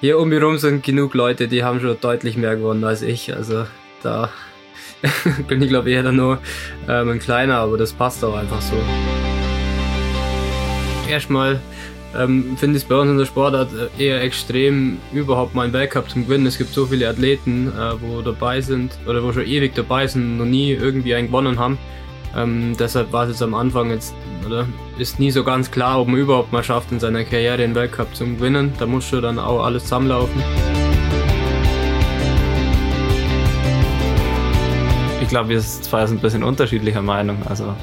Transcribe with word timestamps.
hier 0.00 0.18
um 0.18 0.28
mich 0.28 0.42
rum 0.42 0.58
sind 0.58 0.84
genug 0.84 1.14
Leute, 1.14 1.48
die 1.48 1.64
haben 1.64 1.80
schon 1.80 1.96
deutlich 2.00 2.36
mehr 2.36 2.56
gewonnen 2.56 2.84
als 2.84 3.02
ich. 3.02 3.34
Also 3.34 3.66
da 4.02 4.30
bin 5.48 5.62
ich 5.62 5.68
glaube 5.68 5.90
eher 5.90 6.02
dann 6.02 6.16
nur 6.16 6.38
ähm, 6.88 7.10
ein 7.10 7.18
kleiner, 7.18 7.58
aber 7.58 7.78
das 7.78 7.92
passt 7.92 8.24
auch 8.24 8.36
einfach 8.36 8.60
so. 8.60 8.76
Erstmal 11.08 11.60
ähm, 12.16 12.56
finde 12.56 12.76
ich 12.76 12.82
es 12.82 12.88
bei 12.88 12.96
uns 12.96 13.10
in 13.10 13.18
der 13.18 13.26
Sportart 13.26 13.70
äh, 13.98 14.04
eher 14.04 14.22
extrem, 14.22 14.98
überhaupt 15.12 15.54
mal 15.54 15.64
einen 15.64 15.72
Weltcup 15.72 16.08
zu 16.10 16.22
gewinnen. 16.22 16.46
Es 16.46 16.58
gibt 16.58 16.72
so 16.72 16.86
viele 16.86 17.08
Athleten, 17.08 17.68
äh, 17.68 18.00
wo 18.00 18.22
dabei 18.22 18.60
sind 18.60 18.92
oder 19.06 19.22
wo 19.22 19.32
schon 19.32 19.46
ewig 19.46 19.74
dabei 19.74 20.06
sind, 20.06 20.38
noch 20.38 20.46
nie 20.46 20.72
irgendwie 20.72 21.14
einen 21.14 21.28
gewonnen 21.28 21.58
haben. 21.58 21.78
Ähm, 22.36 22.76
deshalb 22.78 23.12
war 23.12 23.24
es 23.24 23.30
jetzt 23.30 23.42
am 23.42 23.54
Anfang 23.54 23.90
jetzt, 23.90 24.14
oder 24.44 24.66
ist 24.98 25.18
nie 25.18 25.30
so 25.30 25.42
ganz 25.42 25.70
klar, 25.70 26.00
ob 26.00 26.08
man 26.08 26.18
überhaupt 26.18 26.52
mal 26.52 26.62
schafft, 26.62 26.92
in 26.92 27.00
seiner 27.00 27.24
Karriere 27.24 27.56
den 27.56 27.74
Weltcup 27.74 28.14
zu 28.14 28.26
gewinnen. 28.26 28.74
Da 28.78 28.84
muss 28.86 29.08
schon 29.08 29.22
dann 29.22 29.38
auch 29.38 29.64
alles 29.64 29.84
zusammenlaufen. 29.84 30.42
Ich 35.22 35.28
glaube, 35.28 35.48
wir 35.48 35.60
sind 35.60 35.84
zwei 35.84 36.06
sind 36.06 36.18
ein 36.18 36.20
bisschen 36.20 36.44
unterschiedlicher 36.44 37.02
Meinung. 37.02 37.38
Also, 37.46 37.74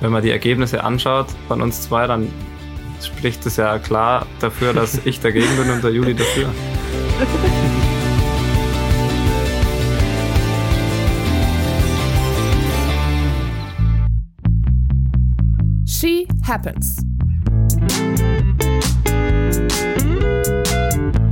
wenn 0.00 0.12
man 0.12 0.22
die 0.22 0.30
Ergebnisse 0.30 0.84
anschaut 0.84 1.28
von 1.48 1.62
uns 1.62 1.82
zwei, 1.82 2.06
dann 2.06 2.28
spricht 3.02 3.44
es 3.46 3.56
ja 3.56 3.78
klar 3.78 4.26
dafür, 4.38 4.74
dass 4.74 5.00
ich 5.06 5.18
dagegen 5.18 5.56
bin 5.56 5.70
und 5.70 5.82
der 5.82 5.92
Juli 5.92 6.14
dafür. 6.14 6.48
She 16.02 16.26
Happens. 16.44 16.96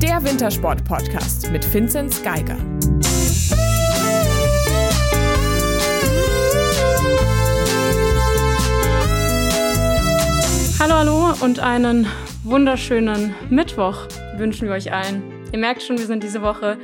Der 0.01 0.23
Wintersport-Podcast 0.23 1.51
mit 1.51 1.75
Vinzenz 1.75 2.23
Geiger. 2.23 2.57
Hallo, 10.79 10.95
hallo 10.95 11.35
und 11.41 11.59
einen 11.59 12.07
wunderschönen 12.45 13.35
Mittwoch 13.49 14.07
wünschen 14.37 14.69
wir 14.69 14.75
euch 14.75 14.93
allen. 14.93 15.21
Ihr 15.51 15.59
merkt 15.59 15.83
schon, 15.83 15.99
wir 15.99 16.07
sind 16.07 16.23
diese 16.23 16.43
Woche 16.43 16.79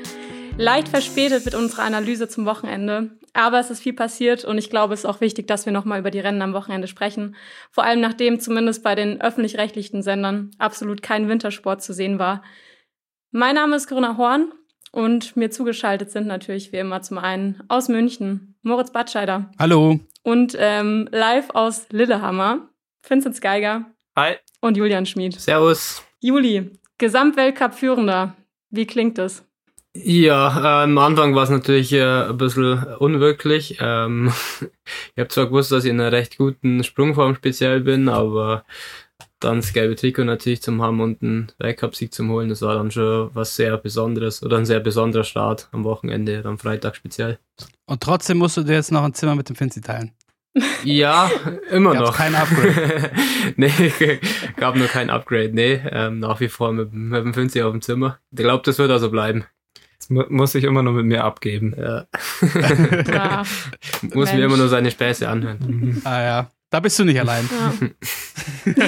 leicht 0.59 0.89
verspätet 0.89 1.45
mit 1.45 1.55
unserer 1.55 1.83
Analyse 1.83 2.29
zum 2.29 2.47
Wochenende. 2.47 3.11
Aber 3.33 3.61
es 3.61 3.71
ist 3.71 3.81
viel 3.81 3.93
passiert 3.93 4.45
und 4.45 4.57
ich 4.57 4.71
glaube, 4.71 4.95
es 4.95 5.01
ist 5.01 5.07
auch 5.07 5.21
wichtig, 5.21 5.47
dass 5.47 5.67
wir 5.67 5.73
nochmal 5.73 6.01
über 6.01 6.11
die 6.11 6.21
Rennen 6.21 6.41
am 6.41 6.55
Wochenende 6.55 6.89
sprechen. 6.89 7.37
Vor 7.71 7.85
allem 7.85 8.01
nachdem 8.01 8.41
zumindest 8.41 8.83
bei 8.83 8.95
den 8.95 9.21
öffentlich-rechtlichen 9.21 10.03
Sendern 10.03 10.51
absolut 10.59 11.03
kein 11.03 11.29
Wintersport 11.29 11.83
zu 11.83 11.93
sehen 11.93 12.19
war. 12.19 12.43
Mein 13.31 13.57
Name 13.57 13.77
ist 13.77 13.89
Corinna 13.89 14.17
Horn 14.17 14.53
und 14.93 15.37
mir 15.37 15.51
zugeschaltet 15.51 16.11
sind 16.11 16.27
natürlich 16.27 16.73
wie 16.73 16.79
immer 16.79 17.03
zum 17.03 17.19
einen 17.19 17.63
aus 17.69 17.89
München 17.89 18.55
Moritz 18.63 18.91
Batscheider. 18.91 19.51
Hallo. 19.59 20.01
Und 20.23 20.57
ähm, 20.59 21.09
live 21.13 21.51
aus 21.51 21.87
Lillehammer 21.91 22.71
Vincent 23.07 23.41
Geiger. 23.41 23.85
Hi. 24.17 24.37
Und 24.61 24.79
Julian 24.79 25.05
Schmid. 25.05 25.39
Servus. 25.39 26.03
Juli, 26.21 26.73
Gesamtweltcup-Führender. 26.97 28.35
Wie 28.71 28.87
klingt 28.87 29.19
das? 29.19 29.46
Ja, 30.05 30.81
äh, 30.81 30.85
am 30.85 30.99
Anfang 30.99 31.35
war 31.35 31.45
es 31.45 31.51
natürlich 31.51 31.93
äh, 31.93 32.29
ein 32.29 32.37
bisschen 32.37 32.83
unwirklich. 32.99 33.79
Ähm, 33.81 34.33
ich 35.15 35.19
habe 35.19 35.29
zwar 35.29 35.47
gewusst, 35.47 35.73
dass 35.73 35.85
ich 35.85 35.91
in 35.91 36.01
einer 36.01 36.13
recht 36.13 36.39
guten 36.39 36.85
Sprungform 36.85 37.35
speziell 37.37 37.81
bin, 37.81 38.09
aber 38.09 38.65
dann 39.41 39.61
das 39.61 39.73
gelbe 39.73 39.97
Trikot 39.97 40.25
natürlich 40.25 40.63
zum 40.63 40.83
haben 40.83 41.01
und 41.01 41.23
einen 41.23 41.53
Weltcup-Sieg 41.59 42.13
zum 42.13 42.31
holen, 42.31 42.49
das 42.49 42.63
war 42.63 42.75
dann 42.75 42.91
schon 42.91 43.31
was 43.35 43.55
sehr 43.55 43.77
Besonderes 43.77 44.43
oder 44.43 44.59
ein 44.59 44.67
sehr 44.67 44.81
besonderer 44.81 45.25
Start 45.25 45.69
am 45.73 45.85
Wochenende, 45.85 46.43
am 46.45 46.59
Freitag 46.59 46.97
speziell. 46.97 47.39
Und 47.87 48.03
trotzdem 48.03 48.39
musst 48.39 48.57
du 48.57 48.63
dir 48.63 48.75
jetzt 48.75 48.93
noch 48.93 49.05
ein 49.05 49.15
Zimmer 49.15 49.35
mit 49.35 49.49
dem 49.49 49.57
Finzi 49.57 49.81
teilen. 49.81 50.13
Ja, 50.85 51.31
immer 51.71 51.95
noch. 51.95 52.17
kein 52.17 52.35
Upgrade. 52.35 53.11
nee, 53.57 53.71
gab 54.57 54.75
nur 54.77 54.87
kein 54.87 55.11
Upgrade. 55.11 55.51
Nee, 55.53 55.83
ähm, 55.91 56.21
nach 56.21 56.41
wie 56.41 56.49
vor 56.49 56.73
mit, 56.73 56.93
mit 56.93 57.23
dem 57.23 57.35
50 57.35 57.63
auf 57.63 57.73
dem 57.73 57.83
Zimmer. 57.83 58.19
Ich 58.31 58.39
glaube, 58.39 58.63
das 58.65 58.79
wird 58.79 58.91
also 58.91 59.11
bleiben. 59.11 59.45
Muss 60.09 60.55
ich 60.55 60.65
immer 60.65 60.83
nur 60.83 60.93
mit 60.93 61.07
mir 61.07 61.25
abgeben. 61.25 61.75
Ja. 61.77 62.07
Ja, 63.09 63.43
Muss 64.03 64.33
mir 64.33 64.39
Mensch. 64.39 64.45
immer 64.45 64.57
nur 64.57 64.69
seine 64.69 64.91
Späße 64.91 65.29
anhören. 65.29 66.01
ah 66.05 66.23
ja, 66.23 66.51
da 66.71 66.81
bist 66.81 66.99
du 66.99 67.05
nicht 67.05 67.21
allein. 67.21 67.49
ja. 68.67 68.75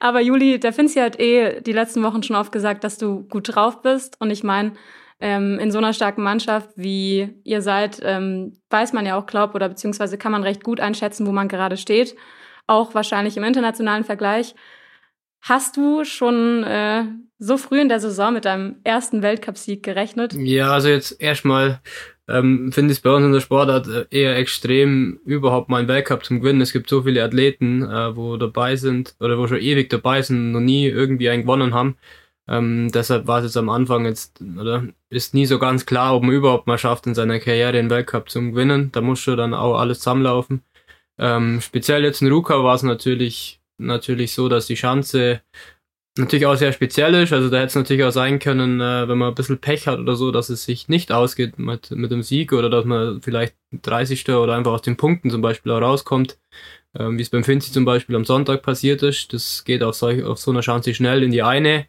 Aber 0.00 0.20
Juli, 0.20 0.60
der 0.60 0.72
Finzi 0.72 0.98
hat 1.00 1.18
eh 1.18 1.60
die 1.62 1.72
letzten 1.72 2.02
Wochen 2.02 2.22
schon 2.22 2.36
oft 2.36 2.52
gesagt, 2.52 2.84
dass 2.84 2.98
du 2.98 3.22
gut 3.28 3.54
drauf 3.54 3.82
bist. 3.82 4.20
Und 4.20 4.30
ich 4.30 4.44
meine, 4.44 4.72
ähm, 5.18 5.58
in 5.58 5.70
so 5.70 5.78
einer 5.78 5.94
starken 5.94 6.22
Mannschaft, 6.22 6.70
wie 6.76 7.30
ihr 7.44 7.62
seid, 7.62 8.00
ähm, 8.02 8.58
weiß 8.70 8.92
man 8.92 9.06
ja 9.06 9.16
auch, 9.16 9.26
glaubt 9.26 9.54
oder 9.54 9.68
beziehungsweise 9.68 10.18
kann 10.18 10.32
man 10.32 10.42
recht 10.42 10.62
gut 10.62 10.80
einschätzen, 10.80 11.26
wo 11.26 11.32
man 11.32 11.48
gerade 11.48 11.76
steht. 11.76 12.16
Auch 12.66 12.94
wahrscheinlich 12.94 13.36
im 13.36 13.44
internationalen 13.44 14.04
Vergleich. 14.04 14.54
Hast 15.48 15.76
du 15.76 16.04
schon 16.04 16.64
äh, 16.64 17.04
so 17.38 17.56
früh 17.56 17.80
in 17.80 17.88
der 17.88 18.00
Saison 18.00 18.32
mit 18.32 18.44
deinem 18.44 18.80
ersten 18.82 19.22
Weltcupsieg 19.22 19.80
gerechnet? 19.80 20.34
Ja, 20.34 20.72
also 20.72 20.88
jetzt 20.88 21.20
erstmal 21.20 21.80
ähm, 22.26 22.72
finde 22.72 22.90
ich 22.90 22.98
es 22.98 23.02
bei 23.02 23.10
uns 23.10 23.24
in 23.24 23.32
der 23.32 23.38
Sportart 23.38 23.86
äh, 23.86 24.06
eher 24.10 24.36
extrem, 24.36 25.20
überhaupt 25.24 25.68
mal 25.68 25.78
einen 25.78 25.86
Weltcup 25.86 26.24
zum 26.24 26.40
Gewinnen. 26.40 26.62
Es 26.62 26.72
gibt 26.72 26.90
so 26.90 27.02
viele 27.02 27.22
Athleten, 27.22 27.84
äh, 27.84 28.16
wo 28.16 28.36
dabei 28.36 28.74
sind 28.74 29.14
oder 29.20 29.38
wo 29.38 29.46
schon 29.46 29.60
ewig 29.60 29.88
dabei 29.88 30.20
sind, 30.20 30.50
noch 30.50 30.58
nie 30.58 30.88
irgendwie 30.88 31.30
einen 31.30 31.42
gewonnen 31.42 31.72
haben. 31.72 31.96
Ähm, 32.48 32.90
deshalb 32.92 33.28
war 33.28 33.38
es 33.38 33.44
jetzt 33.44 33.56
am 33.56 33.68
Anfang 33.68 34.04
jetzt, 34.04 34.40
oder 34.58 34.88
ist 35.10 35.32
nie 35.32 35.46
so 35.46 35.60
ganz 35.60 35.86
klar, 35.86 36.16
ob 36.16 36.24
man 36.24 36.34
überhaupt 36.34 36.66
mal 36.66 36.78
schafft, 36.78 37.06
in 37.06 37.14
seiner 37.14 37.38
Karriere 37.38 37.70
den 37.70 37.88
Weltcup 37.88 38.30
zu 38.30 38.40
gewinnen. 38.40 38.90
Da 38.90 39.00
muss 39.00 39.20
schon 39.20 39.36
dann 39.36 39.54
auch 39.54 39.78
alles 39.78 40.00
zusammenlaufen. 40.00 40.62
Ähm, 41.18 41.60
speziell 41.60 42.02
jetzt 42.02 42.20
in 42.20 42.32
Ruka 42.32 42.64
war 42.64 42.74
es 42.74 42.82
natürlich, 42.82 43.60
natürlich 43.78 44.32
so, 44.32 44.48
dass 44.48 44.66
die 44.66 44.74
Chance 44.74 45.40
natürlich 46.18 46.46
auch 46.46 46.56
sehr 46.56 46.72
speziell 46.72 47.14
ist. 47.14 47.32
Also 47.32 47.50
da 47.50 47.58
hätte 47.58 47.66
es 47.66 47.74
natürlich 47.74 48.04
auch 48.04 48.10
sein 48.10 48.38
können, 48.38 48.80
äh, 48.80 49.08
wenn 49.08 49.18
man 49.18 49.28
ein 49.28 49.34
bisschen 49.34 49.58
Pech 49.58 49.86
hat 49.86 49.98
oder 49.98 50.16
so, 50.16 50.30
dass 50.30 50.48
es 50.48 50.64
sich 50.64 50.88
nicht 50.88 51.12
ausgeht 51.12 51.58
mit, 51.58 51.90
mit 51.90 52.10
dem 52.10 52.22
Sieg 52.22 52.52
oder 52.52 52.70
dass 52.70 52.84
man 52.84 53.20
vielleicht 53.22 53.54
30. 53.72 54.28
oder 54.30 54.54
einfach 54.54 54.72
aus 54.72 54.82
den 54.82 54.96
Punkten 54.96 55.30
zum 55.30 55.42
Beispiel 55.42 55.72
auch 55.72 55.80
rauskommt. 55.80 56.38
Ähm, 56.98 57.18
wie 57.18 57.22
es 57.22 57.30
beim 57.30 57.44
Finzi 57.44 57.72
zum 57.72 57.84
Beispiel 57.84 58.16
am 58.16 58.24
Sonntag 58.24 58.62
passiert 58.62 59.02
ist. 59.02 59.32
Das 59.32 59.64
geht 59.64 59.82
auf, 59.82 59.94
solch, 59.94 60.22
auf 60.24 60.38
so 60.38 60.50
einer 60.50 60.60
Chance 60.60 60.94
schnell 60.94 61.22
in 61.22 61.30
die 61.30 61.42
eine, 61.42 61.86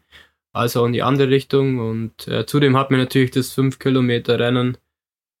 als 0.52 0.76
auch 0.76 0.86
in 0.86 0.92
die 0.92 1.02
andere 1.02 1.30
Richtung. 1.30 1.78
Und 1.78 2.28
äh, 2.28 2.44
zudem 2.46 2.76
hat 2.76 2.90
mir 2.90 2.98
natürlich 2.98 3.30
das 3.30 3.52
5 3.52 3.78
Kilometer 3.78 4.38
Rennen 4.38 4.76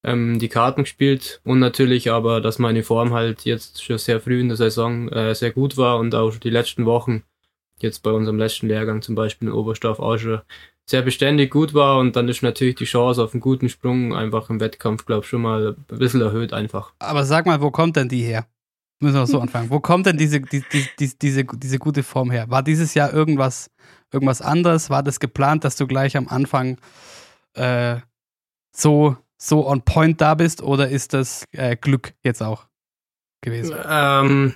ähm, 0.04 0.38
die 0.38 0.48
Karten 0.48 0.82
gespielt 0.82 1.40
und 1.44 1.58
natürlich 1.58 2.10
aber, 2.10 2.40
dass 2.40 2.58
meine 2.58 2.82
Form 2.82 3.12
halt 3.12 3.44
jetzt 3.44 3.82
schon 3.82 3.98
sehr 3.98 4.20
früh 4.20 4.40
in 4.40 4.48
der 4.48 4.56
Saison 4.56 5.08
äh, 5.08 5.34
sehr 5.34 5.50
gut 5.50 5.76
war 5.76 5.98
und 5.98 6.14
auch 6.14 6.30
schon 6.30 6.40
die 6.40 6.50
letzten 6.50 6.86
Wochen 6.86 7.24
jetzt 7.80 8.02
bei 8.02 8.10
unserem 8.10 8.38
letzten 8.38 8.68
Lehrgang 8.68 9.02
zum 9.02 9.14
Beispiel 9.14 9.48
in 9.48 9.54
Oberstdorf 9.54 10.00
auch 10.00 10.18
schon 10.18 10.40
sehr 10.88 11.02
beständig 11.02 11.50
gut 11.50 11.74
war 11.74 11.98
und 11.98 12.16
dann 12.16 12.28
ist 12.28 12.42
natürlich 12.42 12.76
die 12.76 12.84
Chance 12.84 13.22
auf 13.22 13.34
einen 13.34 13.42
guten 13.42 13.68
Sprung 13.68 14.14
einfach 14.14 14.48
im 14.48 14.58
Wettkampf, 14.58 15.04
glaube 15.04 15.22
ich, 15.22 15.28
schon 15.28 15.42
mal 15.42 15.76
ein 15.76 15.98
bisschen 15.98 16.22
erhöht 16.22 16.52
einfach. 16.52 16.92
Aber 16.98 17.24
sag 17.24 17.44
mal, 17.44 17.60
wo 17.60 17.70
kommt 17.70 17.96
denn 17.96 18.08
die 18.08 18.22
her? 18.22 18.46
Müssen 19.00 19.16
wir 19.16 19.26
so 19.26 19.40
anfangen. 19.40 19.70
Wo 19.70 19.80
kommt 19.80 20.06
denn 20.06 20.16
diese, 20.16 20.40
die, 20.40 20.64
die, 20.72 20.86
die, 20.98 21.10
diese, 21.20 21.44
diese 21.44 21.78
gute 21.78 22.02
Form 22.02 22.30
her? 22.30 22.48
War 22.48 22.62
dieses 22.62 22.94
Jahr 22.94 23.12
irgendwas, 23.12 23.70
irgendwas 24.12 24.40
anderes? 24.40 24.88
War 24.88 25.02
das 25.02 25.20
geplant, 25.20 25.64
dass 25.64 25.76
du 25.76 25.86
gleich 25.86 26.16
am 26.16 26.26
Anfang 26.26 26.78
äh, 27.54 27.96
so, 28.74 29.16
so 29.40 29.66
on 29.66 29.82
point 29.82 30.20
da 30.20 30.34
bist 30.34 30.62
oder 30.62 30.88
ist 30.88 31.14
das 31.14 31.44
äh, 31.52 31.76
Glück 31.76 32.12
jetzt 32.24 32.42
auch 32.42 32.66
gewesen? 33.40 33.76
Ähm, 33.88 34.54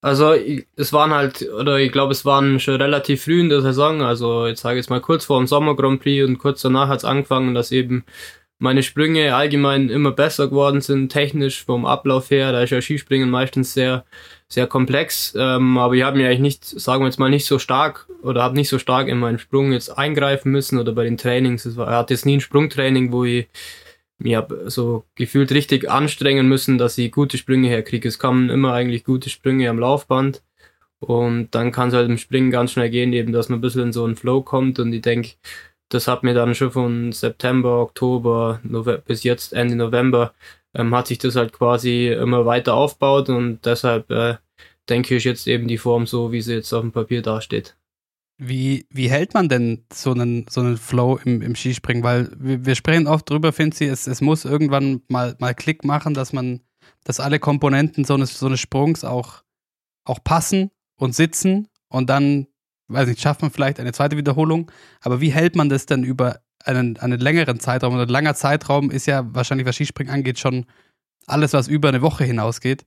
also 0.00 0.34
ich- 0.34 0.66
es 0.76 0.92
waren 0.92 1.12
halt, 1.12 1.42
oder 1.48 1.78
ich 1.78 1.92
glaube, 1.92 2.12
es 2.12 2.24
waren 2.24 2.58
schon 2.58 2.74
relativ 2.82 3.24
früh 3.24 3.40
in 3.40 3.48
der 3.48 3.62
Saison, 3.62 4.02
also 4.02 4.46
jetzt 4.46 4.62
sage 4.62 4.76
ich 4.78 4.84
jetzt 4.84 4.90
mal 4.90 5.00
kurz 5.00 5.24
vor 5.24 5.38
dem 5.38 5.46
Sommer 5.46 5.76
Grand 5.76 6.02
Prix 6.02 6.26
und 6.26 6.38
kurz 6.38 6.60
danach 6.62 6.88
hat 6.88 6.98
es 6.98 7.04
angefangen, 7.04 7.54
dass 7.54 7.70
eben 7.70 8.04
meine 8.58 8.82
Sprünge 8.84 9.34
allgemein 9.34 9.88
immer 9.88 10.12
besser 10.12 10.46
geworden 10.48 10.80
sind, 10.80 11.10
technisch 11.10 11.64
vom 11.64 11.84
Ablauf 11.84 12.30
her. 12.30 12.52
Da 12.52 12.62
ist 12.62 12.70
ja 12.70 12.80
Skispringen 12.80 13.28
meistens 13.28 13.74
sehr, 13.74 14.04
sehr 14.48 14.68
komplex, 14.68 15.34
ähm, 15.36 15.78
aber 15.78 15.94
ich 15.94 16.04
habe 16.04 16.16
mir 16.16 16.26
eigentlich 16.28 16.38
nicht, 16.40 16.64
sagen 16.64 17.02
wir 17.02 17.06
jetzt 17.08 17.18
mal, 17.18 17.28
nicht 17.30 17.46
so 17.46 17.58
stark 17.58 18.06
oder 18.22 18.42
habe 18.42 18.54
nicht 18.54 18.68
so 18.68 18.78
stark 18.78 19.08
in 19.08 19.18
meinen 19.18 19.40
Sprung 19.40 19.72
jetzt 19.72 19.88
eingreifen 19.98 20.52
müssen 20.52 20.78
oder 20.78 20.92
bei 20.92 21.02
den 21.04 21.16
Trainings. 21.18 21.64
Es 21.64 21.76
war, 21.76 21.88
er 21.88 21.98
hat 21.98 22.10
jetzt 22.10 22.24
nie 22.26 22.36
ein 22.36 22.40
Sprungtraining, 22.40 23.10
wo 23.10 23.24
ich 23.24 23.48
hab 24.24 24.52
so 24.66 25.04
gefühlt 25.14 25.52
richtig 25.52 25.90
anstrengen 25.90 26.48
müssen, 26.48 26.78
dass 26.78 26.98
ich 26.98 27.12
gute 27.12 27.38
Sprünge 27.38 27.68
herkriege. 27.68 28.08
Es 28.08 28.18
kamen 28.18 28.50
immer 28.50 28.72
eigentlich 28.72 29.04
gute 29.04 29.30
Sprünge 29.30 29.68
am 29.68 29.78
Laufband. 29.78 30.42
Und 31.00 31.50
dann 31.50 31.72
kann 31.72 31.88
es 31.88 31.94
halt 31.94 32.08
im 32.08 32.18
Springen 32.18 32.52
ganz 32.52 32.72
schnell 32.72 32.88
gehen, 32.90 33.12
eben, 33.12 33.32
dass 33.32 33.48
man 33.48 33.58
ein 33.58 33.62
bisschen 33.62 33.82
in 33.82 33.92
so 33.92 34.04
einen 34.04 34.16
Flow 34.16 34.42
kommt. 34.42 34.78
Und 34.78 34.92
ich 34.92 35.02
denke, 35.02 35.32
das 35.88 36.08
hat 36.08 36.22
mir 36.22 36.34
dann 36.34 36.54
schon 36.54 36.70
von 36.70 37.12
September, 37.12 37.80
Oktober 37.82 38.60
Nove 38.62 39.02
bis 39.04 39.24
jetzt 39.24 39.52
Ende 39.52 39.76
November, 39.76 40.32
ähm, 40.74 40.94
hat 40.94 41.08
sich 41.08 41.18
das 41.18 41.36
halt 41.36 41.52
quasi 41.52 42.08
immer 42.08 42.46
weiter 42.46 42.74
aufgebaut. 42.74 43.28
Und 43.28 43.66
deshalb 43.66 44.10
äh, 44.10 44.36
denke 44.88 45.16
ich, 45.16 45.24
jetzt 45.24 45.48
eben 45.48 45.66
die 45.68 45.78
Form 45.78 46.06
so, 46.06 46.32
wie 46.32 46.40
sie 46.42 46.54
jetzt 46.54 46.72
auf 46.72 46.82
dem 46.82 46.92
Papier 46.92 47.22
dasteht. 47.22 47.76
Wie, 48.38 48.86
wie 48.90 49.10
hält 49.10 49.34
man 49.34 49.48
denn 49.48 49.84
so 49.92 50.12
einen, 50.12 50.46
so 50.48 50.60
einen 50.60 50.76
Flow 50.76 51.18
im, 51.24 51.42
im 51.42 51.54
Skispringen? 51.54 52.02
Weil 52.02 52.30
wir, 52.36 52.64
wir 52.66 52.74
sprechen 52.74 53.06
oft 53.06 53.28
drüber, 53.28 53.52
Finzi, 53.52 53.84
es, 53.84 54.06
es 54.06 54.20
muss 54.20 54.44
irgendwann 54.44 55.02
mal, 55.08 55.36
mal 55.38 55.54
Klick 55.54 55.84
machen, 55.84 56.14
dass 56.14 56.32
man, 56.32 56.60
dass 57.04 57.20
alle 57.20 57.38
Komponenten 57.38 58.04
so 58.04 58.14
eines, 58.14 58.38
so 58.38 58.46
eines 58.46 58.60
Sprungs 58.60 59.04
auch, 59.04 59.42
auch 60.04 60.24
passen 60.24 60.70
und 60.96 61.14
sitzen 61.14 61.68
und 61.88 62.10
dann, 62.10 62.46
weiß 62.88 63.08
nicht, 63.08 63.20
schafft 63.20 63.42
man 63.42 63.50
vielleicht 63.50 63.78
eine 63.78 63.92
zweite 63.92 64.16
Wiederholung. 64.16 64.70
Aber 65.02 65.20
wie 65.20 65.30
hält 65.30 65.54
man 65.54 65.68
das 65.68 65.86
denn 65.86 66.02
über 66.02 66.40
einen, 66.64 66.96
einen 66.98 67.20
längeren 67.20 67.60
Zeitraum? 67.60 67.94
Und 67.94 68.00
ein 68.00 68.08
langer 68.08 68.34
Zeitraum 68.34 68.90
ist 68.90 69.06
ja 69.06 69.24
wahrscheinlich, 69.34 69.66
was 69.66 69.76
Skispringen 69.76 70.12
angeht, 70.12 70.38
schon 70.38 70.66
alles, 71.26 71.52
was 71.52 71.68
über 71.68 71.90
eine 71.90 72.02
Woche 72.02 72.24
hinausgeht. 72.24 72.84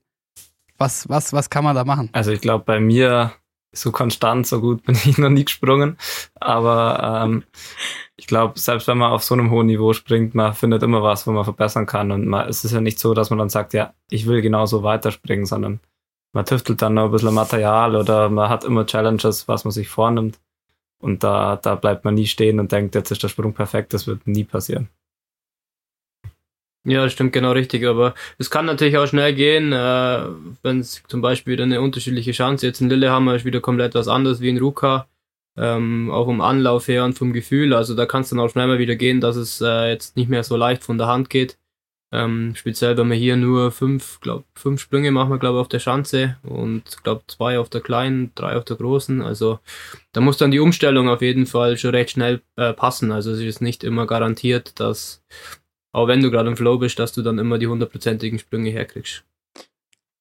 Was, 0.76 1.08
was, 1.08 1.32
was 1.32 1.48
kann 1.48 1.64
man 1.64 1.74
da 1.74 1.84
machen? 1.84 2.10
Also 2.12 2.32
ich 2.32 2.40
glaube, 2.40 2.64
bei 2.64 2.80
mir 2.80 3.32
so 3.76 3.92
konstant, 3.92 4.46
so 4.46 4.60
gut 4.60 4.84
bin 4.84 4.94
ich 5.04 5.18
noch 5.18 5.30
nie 5.30 5.44
gesprungen. 5.44 5.96
Aber 6.34 7.24
ähm, 7.24 7.44
ich 8.16 8.26
glaube, 8.26 8.58
selbst 8.58 8.88
wenn 8.88 8.98
man 8.98 9.12
auf 9.12 9.22
so 9.22 9.34
einem 9.34 9.50
hohen 9.50 9.66
Niveau 9.66 9.92
springt, 9.92 10.34
man 10.34 10.54
findet 10.54 10.82
immer 10.82 11.02
was, 11.02 11.26
wo 11.26 11.32
man 11.32 11.44
verbessern 11.44 11.86
kann. 11.86 12.10
Und 12.10 12.26
man, 12.26 12.48
es 12.48 12.64
ist 12.64 12.72
ja 12.72 12.80
nicht 12.80 12.98
so, 12.98 13.14
dass 13.14 13.30
man 13.30 13.38
dann 13.38 13.50
sagt, 13.50 13.74
ja, 13.74 13.94
ich 14.10 14.26
will 14.26 14.42
genauso 14.42 14.82
weiterspringen, 14.82 15.46
sondern 15.46 15.80
man 16.32 16.44
tüftelt 16.44 16.82
dann 16.82 16.94
noch 16.94 17.06
ein 17.06 17.10
bisschen 17.10 17.34
Material 17.34 17.96
oder 17.96 18.28
man 18.28 18.48
hat 18.48 18.64
immer 18.64 18.86
Challenges, 18.86 19.48
was 19.48 19.64
man 19.64 19.72
sich 19.72 19.88
vornimmt. 19.88 20.38
Und 20.98 21.24
da, 21.24 21.56
da 21.56 21.74
bleibt 21.74 22.04
man 22.04 22.14
nie 22.14 22.26
stehen 22.26 22.58
und 22.60 22.72
denkt, 22.72 22.94
jetzt 22.94 23.10
ist 23.10 23.22
der 23.22 23.28
Sprung 23.28 23.52
perfekt, 23.52 23.92
das 23.94 24.06
wird 24.06 24.26
nie 24.26 24.44
passieren. 24.44 24.88
Ja, 26.88 27.08
stimmt 27.10 27.32
genau 27.32 27.50
richtig, 27.50 27.84
aber 27.84 28.14
es 28.38 28.48
kann 28.48 28.64
natürlich 28.64 28.96
auch 28.96 29.08
schnell 29.08 29.34
gehen, 29.34 29.72
äh, 29.72 30.20
wenn 30.62 30.78
es 30.78 31.02
zum 31.08 31.20
Beispiel 31.20 31.54
wieder 31.54 31.64
eine 31.64 31.80
unterschiedliche 31.80 32.30
Chance 32.30 32.64
jetzt 32.64 32.80
in 32.80 32.88
Lillehammer 32.88 33.34
ist 33.34 33.44
wieder 33.44 33.60
komplett 33.60 33.96
was 33.96 34.06
anderes 34.06 34.40
wie 34.40 34.50
in 34.50 34.58
Ruka, 34.58 35.08
ähm, 35.56 36.12
auch 36.12 36.26
vom 36.26 36.40
Anlauf 36.40 36.86
her 36.86 37.04
und 37.04 37.18
vom 37.18 37.32
Gefühl, 37.32 37.74
also 37.74 37.96
da 37.96 38.06
kann 38.06 38.22
es 38.22 38.28
dann 38.28 38.38
auch 38.38 38.50
schnell 38.50 38.68
mal 38.68 38.78
wieder 38.78 38.94
gehen, 38.94 39.20
dass 39.20 39.34
es 39.34 39.60
äh, 39.60 39.90
jetzt 39.90 40.16
nicht 40.16 40.28
mehr 40.28 40.44
so 40.44 40.56
leicht 40.56 40.84
von 40.84 40.96
der 40.96 41.08
Hand 41.08 41.28
geht. 41.28 41.58
Ähm, 42.12 42.54
speziell, 42.54 42.96
wenn 42.96 43.08
wir 43.10 43.16
hier 43.16 43.36
nur 43.36 43.72
fünf, 43.72 44.20
glaub, 44.20 44.44
fünf 44.54 44.80
Sprünge 44.80 45.10
machen 45.10 45.30
wir, 45.30 45.38
glaube 45.38 45.58
auf 45.58 45.68
der 45.68 45.80
Schanze 45.80 46.36
und 46.44 47.02
glaube 47.02 47.24
zwei 47.26 47.58
auf 47.58 47.68
der 47.68 47.80
kleinen, 47.80 48.30
drei 48.36 48.56
auf 48.56 48.64
der 48.64 48.76
großen. 48.76 49.22
Also 49.22 49.58
da 50.12 50.20
muss 50.20 50.36
dann 50.36 50.52
die 50.52 50.60
Umstellung 50.60 51.08
auf 51.08 51.20
jeden 51.20 51.46
Fall 51.46 51.76
schon 51.78 51.90
recht 51.90 52.10
schnell 52.10 52.42
äh, 52.54 52.72
passen. 52.72 53.10
Also 53.10 53.32
es 53.32 53.40
ist 53.40 53.60
nicht 53.60 53.82
immer 53.82 54.06
garantiert, 54.06 54.78
dass 54.78 55.24
auch 55.96 56.08
wenn 56.08 56.20
du 56.20 56.30
gerade 56.30 56.50
im 56.50 56.58
Flow 56.58 56.76
bist, 56.76 56.98
dass 56.98 57.14
du 57.14 57.22
dann 57.22 57.38
immer 57.38 57.56
die 57.56 57.68
hundertprozentigen 57.68 58.38
Sprünge 58.38 58.68
herkriegst. 58.68 59.24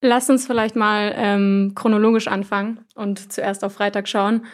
Lass 0.01 0.29
uns 0.29 0.47
vielleicht 0.47 0.77
mal 0.77 1.13
ähm, 1.17 1.73
chronologisch 1.75 2.29
anfangen 2.29 2.79
und 2.95 3.33
zuerst 3.33 3.61
auf 3.65 3.73
Freitag 3.73 4.07
schauen. 4.07 4.45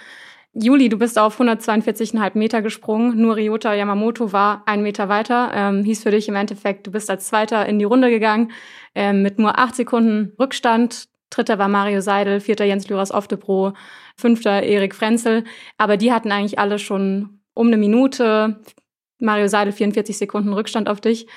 Juli, 0.53 0.89
du 0.89 0.97
bist 0.97 1.19
auf 1.19 1.39
142,5 1.39 2.37
Meter 2.37 2.63
gesprungen. 2.63 3.21
Nur 3.21 3.35
Ryota 3.35 3.71
Yamamoto 3.75 4.33
war 4.33 4.63
einen 4.65 4.81
Meter 4.81 5.09
weiter. 5.09 5.51
Ähm, 5.53 5.83
hieß 5.83 6.01
für 6.01 6.09
dich 6.09 6.27
im 6.27 6.35
Endeffekt, 6.35 6.87
du 6.87 6.91
bist 6.91 7.07
als 7.11 7.27
Zweiter 7.27 7.67
in 7.67 7.77
die 7.77 7.85
Runde 7.85 8.09
gegangen 8.09 8.51
ähm, 8.95 9.21
mit 9.21 9.37
nur 9.37 9.59
acht 9.59 9.75
Sekunden 9.75 10.33
Rückstand. 10.39 11.07
Dritter 11.29 11.59
war 11.59 11.67
Mario 11.67 12.01
Seidel, 12.01 12.39
vierter 12.39 12.65
Jens 12.65 12.89
Lyras 12.89 13.11
Oftebro, 13.11 13.73
fünfter 14.17 14.63
Erik 14.63 14.95
Frenzel. 14.95 15.43
Aber 15.77 15.97
die 15.97 16.11
hatten 16.11 16.31
eigentlich 16.31 16.57
alle 16.57 16.79
schon 16.79 17.41
um 17.53 17.67
eine 17.67 17.77
Minute, 17.77 18.59
Mario 19.21 19.47
Seidel 19.47 19.73
44 19.73 20.17
Sekunden 20.17 20.53
Rückstand 20.53 20.89
auf 20.89 21.01
dich. 21.01 21.27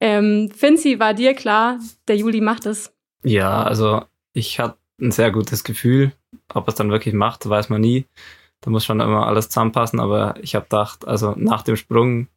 Ähm, 0.00 0.50
Finzi, 0.54 1.00
war 1.00 1.14
dir 1.14 1.34
klar, 1.34 1.78
der 2.06 2.16
Juli 2.16 2.40
macht 2.40 2.66
es? 2.66 2.94
Ja, 3.24 3.62
also 3.62 4.02
ich 4.32 4.60
hatte 4.60 4.78
ein 5.00 5.10
sehr 5.10 5.30
gutes 5.30 5.64
Gefühl. 5.64 6.12
Ob 6.52 6.68
es 6.68 6.74
dann 6.74 6.90
wirklich 6.90 7.14
macht, 7.14 7.48
weiß 7.48 7.68
man 7.68 7.80
nie. 7.80 8.06
Da 8.60 8.70
muss 8.70 8.84
schon 8.84 9.00
immer 9.00 9.26
alles 9.26 9.48
zusammenpassen, 9.48 10.00
aber 10.00 10.34
ich 10.42 10.54
habe 10.54 10.64
gedacht, 10.64 11.06
also 11.06 11.34
nach 11.36 11.62
dem 11.62 11.76
Sprung 11.76 12.28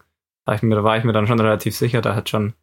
war 0.45 0.55
ich, 0.55 0.61
mir, 0.61 0.83
war 0.83 0.97
ich 0.97 1.03
mir 1.03 1.13
dann 1.13 1.27
schon 1.27 1.39
relativ 1.39 1.75
sicher, 1.75 2.01
da 2.01 2.15
hätte 2.15 2.29
schon 2.29 2.53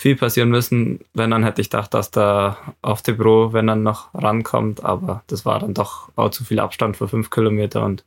viel 0.00 0.16
passieren 0.16 0.50
müssen. 0.50 1.00
Wenn, 1.12 1.30
dann 1.30 1.42
hätte 1.42 1.60
ich 1.60 1.70
gedacht, 1.70 1.92
dass 1.94 2.10
da 2.10 2.56
auf 2.82 3.02
die 3.02 3.14
Pro, 3.14 3.52
wenn 3.52 3.66
dann 3.66 3.82
noch 3.82 4.14
rankommt, 4.14 4.84
aber 4.84 5.22
das 5.26 5.44
war 5.44 5.58
dann 5.58 5.74
doch 5.74 6.10
auch 6.16 6.30
zu 6.30 6.44
viel 6.44 6.60
Abstand 6.60 6.96
für 6.96 7.08
fünf 7.08 7.30
Kilometer 7.30 7.84
und 7.84 8.04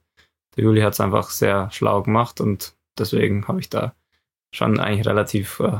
der 0.55 0.63
Juli 0.65 0.81
hat 0.81 0.93
es 0.93 0.99
einfach 0.99 1.29
sehr 1.29 1.69
schlau 1.71 2.01
gemacht 2.01 2.41
und 2.41 2.75
deswegen 3.01 3.47
habe 3.47 3.59
ich 3.59 3.69
da 3.69 3.95
schon 4.53 4.79
eigentlich 4.79 5.05
relativ 5.05 5.59
äh, 5.59 5.79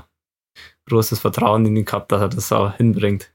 großes 0.90 1.20
Vertrauen 1.20 1.66
in 1.66 1.76
ihn 1.76 1.86
gehabt, 1.86 2.12
dass 2.12 2.22
er 2.22 2.30
das 2.30 2.52
auch 2.52 2.76
hinbringt. 2.76 3.34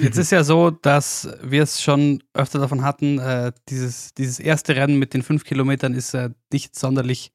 Jetzt 0.00 0.16
ist 0.16 0.30
ja 0.30 0.44
so, 0.44 0.70
dass 0.70 1.28
wir 1.42 1.62
es 1.62 1.82
schon 1.82 2.22
öfter 2.34 2.58
davon 2.58 2.82
hatten, 2.82 3.18
äh, 3.18 3.52
dieses, 3.68 4.14
dieses 4.14 4.38
erste 4.38 4.76
Rennen 4.76 4.98
mit 4.98 5.12
den 5.12 5.22
fünf 5.22 5.44
Kilometern 5.44 5.94
ist 5.94 6.14
äh, 6.14 6.30
nicht 6.52 6.76
sonderlich 6.76 7.32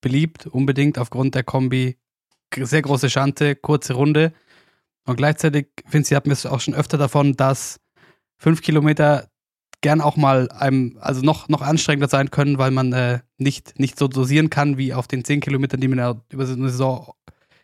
beliebt, 0.00 0.46
unbedingt 0.46 0.98
aufgrund 0.98 1.34
der 1.34 1.44
Kombi. 1.44 1.96
Sehr 2.54 2.82
große 2.82 3.10
Schante, 3.10 3.56
kurze 3.56 3.94
Runde. 3.94 4.32
Und 5.06 5.16
gleichzeitig, 5.16 5.68
finde 5.86 6.06
ich, 6.08 6.14
hatten 6.14 6.30
wir 6.30 6.34
es 6.34 6.46
auch 6.46 6.60
schon 6.60 6.74
öfter 6.74 6.98
davon, 6.98 7.34
dass 7.34 7.80
fünf 8.38 8.60
Kilometer 8.60 9.28
gern 9.84 10.00
auch 10.00 10.16
mal 10.16 10.48
einem, 10.50 10.96
also 10.98 11.20
noch, 11.20 11.50
noch 11.50 11.60
anstrengender 11.60 12.08
sein 12.08 12.30
können, 12.30 12.56
weil 12.56 12.70
man 12.70 12.94
äh, 12.94 13.20
nicht, 13.36 13.78
nicht 13.78 13.98
so 13.98 14.08
dosieren 14.08 14.48
kann 14.48 14.78
wie 14.78 14.94
auf 14.94 15.06
den 15.06 15.26
10 15.26 15.40
Kilometern, 15.40 15.78
die 15.78 15.88
man 15.88 16.22
über 16.30 16.44
eine 16.44 16.70
Saison 16.70 17.12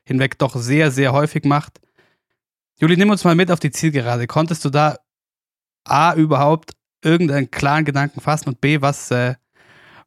hinweg 0.05 0.39
doch 0.39 0.55
sehr, 0.55 0.91
sehr 0.91 1.15
häufig 1.15 1.47
macht. 1.47 1.81
Juli, 2.79 2.99
nimm 2.99 3.09
uns 3.09 3.25
mal 3.25 3.35
mit 3.35 3.51
auf 3.51 3.59
die 3.59 3.71
Zielgerade. 3.71 4.27
Konntest 4.27 4.67
du 4.67 4.69
da 4.69 4.99
A 5.85 6.13
überhaupt 6.13 6.73
irgendeinen 7.03 7.51
klaren 7.51 7.87
Gedanken 7.87 8.21
fassen 8.21 8.51
und 8.51 8.61
B, 8.61 8.83
was, 8.83 9.11
äh, 9.11 9.37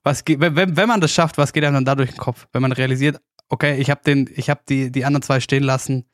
was 0.04 0.24
wenn, 0.28 0.78
wenn 0.78 0.88
man 0.88 1.02
das 1.02 1.12
schafft, 1.12 1.40
was 1.40 1.52
geht 1.52 1.64
einem 1.64 1.74
dann 1.74 1.86
da 1.86 1.96
durch 1.96 2.12
den 2.12 2.20
Kopf? 2.20 2.48
Wenn 2.54 2.62
man 2.62 2.74
realisiert, 2.74 3.20
okay, 3.50 3.78
ich 3.78 3.90
habe 3.90 4.02
den, 4.06 4.30
die, 4.70 4.92
die 4.92 5.06
anderen 5.06 5.24
zwei 5.24 5.40
stehen 5.40 5.64
lassen, 5.64 6.06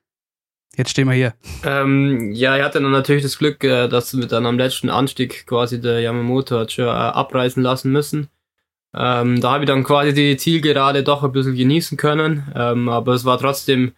Jetzt 0.76 0.92
stehen 0.92 1.08
wir 1.08 1.16
hier. 1.16 1.34
Ähm, 1.64 2.32
ja, 2.32 2.56
er 2.56 2.66
hatte 2.66 2.82
dann 2.82 2.92
natürlich 2.92 3.24
das 3.24 3.38
Glück, 3.38 3.64
äh, 3.64 3.88
dass 3.88 4.16
wir 4.16 4.28
dann 4.28 4.46
am 4.46 4.58
letzten 4.58 4.90
Anstieg 4.90 5.46
quasi 5.46 5.82
der 5.82 6.00
Yamamoto 6.00 6.60
hat 6.60 6.72
schon 6.72 6.86
äh, 6.86 6.90
abreißen 6.90 7.62
lassen 7.62 7.92
müssen. 7.92 8.30
Ähm, 8.96 9.40
da 9.40 9.52
habe 9.52 9.66
ich 9.66 9.68
dann 9.68 9.84
quasi 9.84 10.14
die 10.14 10.38
Zielgerade 10.38 11.04
doch 11.04 11.24
ein 11.24 11.32
bisschen 11.32 11.56
genießen 11.56 11.98
können, 11.98 12.52
ähm, 12.56 12.90
aber 12.90 13.14
es 13.14 13.24
war 13.26 13.38
trotzdem 13.38 13.94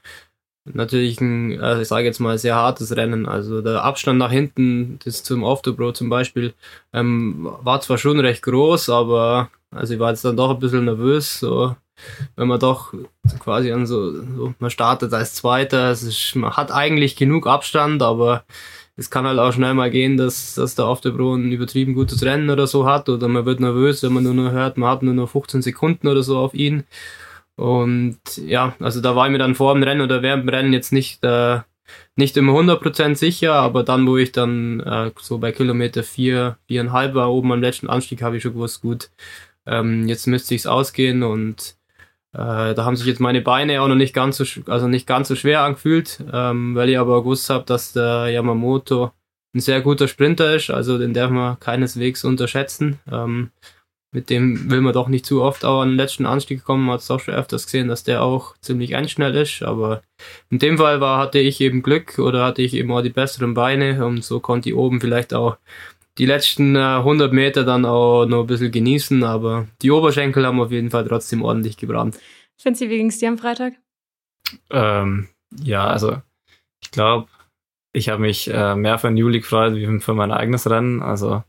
natürlich 0.65 1.21
ein, 1.21 1.59
also 1.61 1.81
ich 1.81 1.87
sage 1.87 2.05
jetzt 2.05 2.19
mal, 2.19 2.37
sehr 2.37 2.55
hartes 2.55 2.95
Rennen. 2.95 3.25
Also 3.25 3.61
der 3.61 3.83
Abstand 3.83 4.19
nach 4.19 4.31
hinten, 4.31 4.99
das 5.03 5.23
zum 5.23 5.43
Off-the-Bro 5.43 5.93
zum 5.93 6.09
Beispiel, 6.09 6.53
ähm, 6.93 7.49
war 7.61 7.81
zwar 7.81 7.97
schon 7.97 8.19
recht 8.19 8.41
groß, 8.43 8.89
aber 8.89 9.49
also 9.71 9.93
ich 9.93 9.99
war 9.99 10.09
jetzt 10.11 10.25
dann 10.25 10.37
doch 10.37 10.51
ein 10.51 10.59
bisschen 10.59 10.85
nervös, 10.85 11.39
so 11.39 11.75
wenn 12.35 12.47
man 12.47 12.59
doch 12.59 12.93
quasi 13.39 13.71
an 13.71 13.85
so, 13.85 14.11
so 14.11 14.53
man 14.59 14.69
startet 14.69 15.13
als 15.13 15.35
Zweiter, 15.35 15.91
es 15.91 16.03
ist, 16.03 16.35
man 16.35 16.55
hat 16.55 16.71
eigentlich 16.71 17.15
genug 17.15 17.47
Abstand, 17.47 18.01
aber 18.01 18.43
es 18.95 19.09
kann 19.09 19.25
halt 19.25 19.39
auch 19.39 19.51
schnell 19.51 19.73
mal 19.73 19.89
gehen, 19.89 20.17
dass, 20.17 20.55
dass 20.55 20.75
der 20.75 20.85
auf 20.85 21.01
der 21.01 21.11
Bro 21.11 21.35
ein 21.35 21.51
übertrieben 21.51 21.93
gutes 21.93 22.23
Rennen 22.23 22.49
oder 22.49 22.67
so 22.67 22.85
hat 22.85 23.09
oder 23.09 23.27
man 23.27 23.45
wird 23.45 23.59
nervös, 23.59 24.03
wenn 24.03 24.13
man 24.13 24.23
nur 24.23 24.33
noch 24.33 24.51
hört, 24.51 24.77
man 24.77 24.89
hat 24.89 25.03
nur 25.03 25.13
noch 25.13 25.29
15 25.29 25.61
Sekunden 25.61 26.07
oder 26.07 26.23
so 26.23 26.37
auf 26.37 26.53
ihn. 26.53 26.83
Und 27.55 28.19
ja, 28.37 28.75
also 28.79 29.01
da 29.01 29.15
war 29.15 29.27
ich 29.27 29.31
mir 29.31 29.37
dann 29.37 29.55
vor 29.55 29.73
dem 29.73 29.83
Rennen 29.83 30.01
oder 30.01 30.21
während 30.21 30.43
dem 30.43 30.49
Rennen 30.49 30.73
jetzt 30.73 30.91
nicht, 30.91 31.23
äh, 31.23 31.59
nicht 32.15 32.37
immer 32.37 32.53
100% 32.53 33.15
sicher, 33.15 33.53
aber 33.53 33.83
dann, 33.83 34.07
wo 34.07 34.17
ich 34.17 34.31
dann 34.31 34.79
äh, 34.81 35.11
so 35.19 35.37
bei 35.37 35.51
Kilometer 35.51 36.03
4, 36.03 36.57
4,5 36.69 37.13
war, 37.13 37.31
oben 37.31 37.51
am 37.51 37.61
letzten 37.61 37.89
Anstieg, 37.89 38.21
habe 38.21 38.37
ich 38.37 38.43
schon 38.43 38.53
gewusst, 38.53 38.81
gut, 38.81 39.11
ähm, 39.65 40.07
jetzt 40.07 40.27
müsste 40.27 40.55
ich 40.55 40.61
es 40.61 40.67
ausgehen 40.67 41.23
und 41.23 41.75
äh, 42.33 42.73
da 42.73 42.85
haben 42.85 42.95
sich 42.95 43.07
jetzt 43.07 43.19
meine 43.19 43.41
Beine 43.41 43.81
auch 43.81 43.87
noch 43.87 43.95
nicht 43.95 44.13
ganz 44.13 44.37
so, 44.37 44.45
also 44.67 44.87
nicht 44.87 45.07
ganz 45.07 45.27
so 45.27 45.35
schwer 45.35 45.61
angefühlt, 45.61 46.23
ähm, 46.31 46.75
weil 46.75 46.89
ich 46.89 46.97
aber 46.97 47.21
gewusst 47.21 47.49
habe, 47.49 47.65
dass 47.65 47.93
der 47.93 48.29
Yamamoto 48.29 49.11
ein 49.53 49.59
sehr 49.59 49.81
guter 49.81 50.07
Sprinter 50.07 50.55
ist, 50.55 50.69
also 50.69 50.97
den 50.97 51.13
darf 51.13 51.29
man 51.29 51.59
keineswegs 51.59 52.23
unterschätzen. 52.23 52.99
Ähm, 53.11 53.51
mit 54.13 54.29
dem 54.29 54.69
will 54.69 54.81
man 54.81 54.93
doch 54.93 55.07
nicht 55.07 55.25
zu 55.25 55.41
oft 55.41 55.63
auch 55.63 55.81
an 55.81 55.89
den 55.89 55.97
letzten 55.97 56.25
Anstieg 56.25 56.65
kommen. 56.65 56.85
Man 56.85 56.95
hat 56.95 57.01
es 57.01 57.09
auch 57.09 57.21
schon 57.21 57.33
öfters 57.33 57.65
gesehen, 57.65 57.87
dass 57.87 58.03
der 58.03 58.21
auch 58.21 58.57
ziemlich 58.59 58.95
einschnell 58.95 59.33
ist. 59.35 59.63
Aber 59.63 60.03
in 60.49 60.59
dem 60.59 60.77
Fall 60.77 60.99
war, 60.99 61.17
hatte 61.17 61.39
ich 61.39 61.61
eben 61.61 61.81
Glück 61.81 62.19
oder 62.19 62.43
hatte 62.43 62.61
ich 62.61 62.73
eben 62.73 62.91
auch 62.91 63.01
die 63.01 63.09
besseren 63.09 63.53
Beine 63.53 64.05
und 64.05 64.23
so 64.23 64.41
konnte 64.41 64.69
ich 64.69 64.75
oben 64.75 64.99
vielleicht 64.99 65.33
auch 65.33 65.57
die 66.17 66.25
letzten 66.25 66.75
äh, 66.75 66.79
100 66.79 67.31
Meter 67.33 67.63
dann 67.63 67.85
auch 67.85 68.25
noch 68.25 68.41
ein 68.41 68.47
bisschen 68.47 68.71
genießen, 68.71 69.23
aber 69.23 69.67
die 69.81 69.91
Oberschenkel 69.91 70.45
haben 70.45 70.59
auf 70.59 70.71
jeden 70.71 70.91
Fall 70.91 71.07
trotzdem 71.07 71.43
ordentlich 71.43 71.77
gebrannt. 71.77 72.19
Finzi, 72.57 72.89
wie 72.89 72.97
ging 72.97 73.07
es 73.07 73.17
dir 73.17 73.29
am 73.29 73.37
Freitag? 73.37 73.73
Ähm, 74.69 75.29
ja, 75.63 75.87
also 75.87 76.21
ich 76.81 76.91
glaube, 76.91 77.27
ich 77.93 78.09
habe 78.09 78.21
mich 78.21 78.49
äh, 78.53 78.75
mehr 78.75 78.97
für 78.97 79.07
den 79.07 79.17
Juli 79.17 79.39
gefreut 79.39 79.75
wie 79.75 79.99
für 79.99 80.13
mein 80.13 80.31
eigenes 80.31 80.69
Rennen. 80.69 81.01
Also 81.01 81.43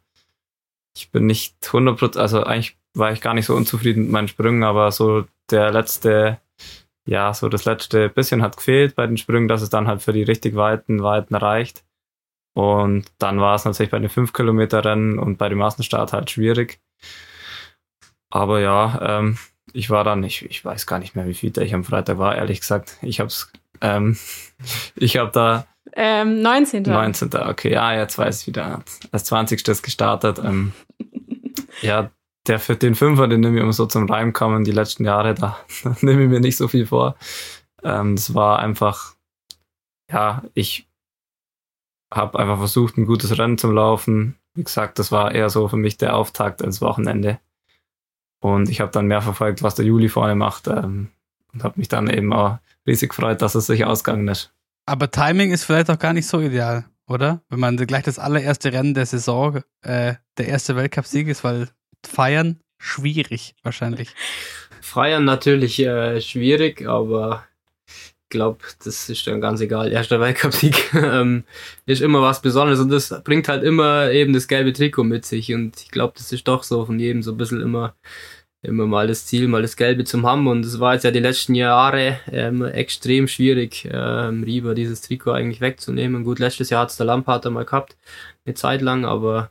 ich 0.97 1.11
bin 1.11 1.27
nicht 1.27 1.57
100%, 1.63 2.19
also 2.19 2.43
eigentlich 2.45 2.77
war 2.95 3.13
ich 3.13 3.21
gar 3.21 3.35
nicht 3.35 3.47
so 3.47 3.55
unzufrieden 3.55 4.05
mit 4.05 4.13
meinen 4.13 4.29
Sprüngen, 4.29 4.63
aber 4.65 4.91
so 4.93 5.25
der 5.51 5.71
letzte, 5.71 6.41
ja, 7.07 7.33
so 7.33 7.49
das 7.49 7.65
letzte 7.65 8.09
bisschen 8.09 8.43
hat 8.43 8.57
gefehlt 8.57 8.95
bei 8.95 9.07
den 9.07 9.17
Sprüngen, 9.17 9.49
dass 9.49 9.63
es 9.63 9.71
dann 9.71 9.87
halt 9.87 10.03
für 10.03 10.13
die 10.13 10.23
richtig 10.23 10.57
weiten 10.57 11.03
Weiten 11.03 11.35
reicht. 11.35 11.85
Und 12.55 13.05
dann 13.19 13.41
war 13.41 13.55
es 13.55 13.65
natürlich 13.65 13.91
bei 13.91 13.99
den 13.99 14.11
5 14.11 14.33
Kilometer 14.33 14.85
Rennen 14.85 15.19
und 15.19 15.39
bei 15.39 15.49
dem 15.49 15.59
Massenstart 15.59 16.13
halt 16.13 16.31
schwierig. 16.31 16.81
Aber 18.31 18.61
ja, 18.61 19.19
ähm, 19.19 19.39
ich 19.73 19.91
war 19.91 20.05
dann, 20.05 20.23
ich, 20.25 20.45
ich 20.45 20.65
weiß 20.65 20.87
gar 20.87 20.99
nicht 20.99 21.17
mehr, 21.17 21.27
wie 21.27 21.35
viel 21.35 21.57
ich 21.59 21.75
am 21.75 21.85
Freitag 21.85 22.19
war, 22.19 22.37
ehrlich 22.37 22.61
gesagt. 22.61 22.99
Ich 23.03 23.21
hab's, 23.21 23.53
ähm, 23.81 24.19
ich 24.97 25.17
hab 25.17 25.33
da 25.33 25.67
Ähm, 25.95 26.41
19. 26.43 26.83
19. 26.85 27.35
Okay, 27.35 27.73
ja, 27.73 27.95
jetzt 27.95 28.19
weiß 28.19 28.43
ich 28.43 28.47
wieder. 28.47 28.83
Als 29.11 29.25
20. 29.25 29.67
ist 29.69 29.83
gestartet. 29.83 30.39
Ähm, 30.39 30.73
ja, 31.81 32.11
der 32.47 32.59
für 32.59 32.77
den 32.77 32.95
Fünfer, 32.95 33.29
den 33.29 33.41
nehme 33.41 33.57
ich 33.57 33.63
immer 33.63 33.73
so 33.73 33.87
zum 33.87 34.11
Reim 34.11 34.33
kommen, 34.33 34.65
die 34.65 34.73
letzten 34.73 35.05
Jahre, 35.05 35.35
da, 35.35 35.59
da 35.85 35.97
nehme 36.01 36.25
ich 36.25 36.29
mir 36.29 36.41
nicht 36.41 36.57
so 36.57 36.69
viel 36.69 36.87
vor. 36.87 37.17
Ähm, 37.83 38.17
das 38.17 38.35
war 38.35 38.59
einfach, 38.59 39.15
ja, 40.11 40.43
ich 40.55 40.89
habe 42.15 42.39
einfach 42.39 42.59
versucht, 42.59 42.97
ein 42.97 43.07
gutes 43.07 43.37
Rennen 43.39 43.59
zu 43.59 43.71
laufen. 43.71 44.37
Wie 44.55 44.65
gesagt, 44.65 44.99
das 44.99 45.11
war 45.13 45.35
eher 45.35 45.51
so 45.51 45.69
für 45.69 45.77
mich 45.77 45.97
der 45.97 46.17
Auftakt 46.17 46.63
als 46.63 46.81
Wochenende. 46.81 47.39
Und 48.41 48.69
ich 48.69 48.81
habe 48.81 48.91
dann 48.91 49.07
mehr 49.07 49.23
verfolgt, 49.23 49.63
was 49.63 49.75
der 49.75 49.85
Juli 49.85 50.09
vorne 50.09 50.35
macht. 50.35 50.69
Ähm, 50.69 51.09
und 51.53 51.65
habe 51.65 51.79
mich 51.79 51.89
dann 51.89 52.09
eben 52.09 52.33
auch 52.33 52.59
riesig 52.87 53.11
gefreut, 53.11 53.43
dass 53.43 53.55
es 53.55 53.67
sich 53.67 53.85
ausgegangen 53.85 54.29
ist. 54.29 54.53
Aber 54.87 55.11
Timing 55.11 55.53
ist 55.53 55.65
vielleicht 55.65 55.91
auch 55.91 55.99
gar 55.99 56.13
nicht 56.13 56.27
so 56.27 56.41
ideal, 56.41 56.85
oder? 57.07 57.41
Wenn 57.49 57.61
man 57.61 57.77
gleich 57.77 58.03
das 58.03 58.19
allererste 58.19 58.73
Rennen 58.73 58.95
der 58.95 59.07
Saison, 59.07 59.63
äh, 59.83 60.15
der 60.39 60.49
erste 60.49 60.77
Weltcup-Sieg 60.77 61.29
ist, 61.29 61.45
weil 61.45 61.69
feiern 62.05 62.61
schwierig 62.79 63.55
wahrscheinlich. 63.63 64.15
Feiern 64.81 65.25
natürlich 65.25 65.79
äh, 65.79 66.21
schwierig, 66.21 66.87
aber 66.89 67.45
glaube, 68.33 68.59
das 68.85 69.09
ist 69.09 69.27
dann 69.29 69.41
ganz 69.41 69.61
egal. 69.61 69.93
Erster 69.93 70.19
Weltcup-Sieg 70.21 70.93
ähm, 70.95 71.45
ist 71.87 72.03
immer 72.03 72.21
was 72.21 72.43
Besonderes 72.43 72.81
und 72.81 72.89
das 72.91 73.15
bringt 73.23 73.49
halt 73.49 73.63
immer 73.63 74.11
eben 74.11 74.33
das 74.33 74.49
gelbe 74.49 74.73
Trikot 74.73 75.05
mit 75.05 75.25
sich 75.25 75.55
und 75.55 75.81
ich 75.81 75.93
glaube, 75.93 76.15
das 76.17 76.33
ist 76.33 76.49
doch 76.49 76.65
so 76.65 76.85
von 76.85 76.99
jedem 76.99 77.23
so 77.23 77.33
ein 77.33 77.37
bisschen 77.37 77.61
immer 77.61 77.95
immer 78.63 78.87
mal 78.87 79.09
das 79.09 79.27
Ziel, 79.27 79.49
mal 79.49 79.63
das 79.63 79.77
Gelbe 79.77 80.05
zum 80.05 80.25
haben. 80.25 80.47
Und 80.47 80.65
es 80.65 80.79
war 80.81 80.95
jetzt 80.95 81.03
ja 81.03 81.11
die 81.11 81.19
letzten 81.19 81.55
Jahre 81.55 82.21
ähm, 82.31 82.65
extrem 82.65 83.29
schwierig, 83.29 83.89
ähm, 83.93 84.45
Rieber 84.45 84.75
dieses 84.75 85.01
Trikot 85.01 85.33
eigentlich 85.33 85.61
wegzunehmen. 85.61 86.25
Gut, 86.25 86.39
letztes 86.39 86.71
Jahr 86.71 86.83
hat's 86.83 86.97
der 86.97 87.07
Lampard 87.07 87.47
einmal 87.47 87.65
gehabt, 87.65 87.97
eine 88.45 88.55
Zeit 88.55 88.81
lang, 88.81 89.05
aber 89.05 89.51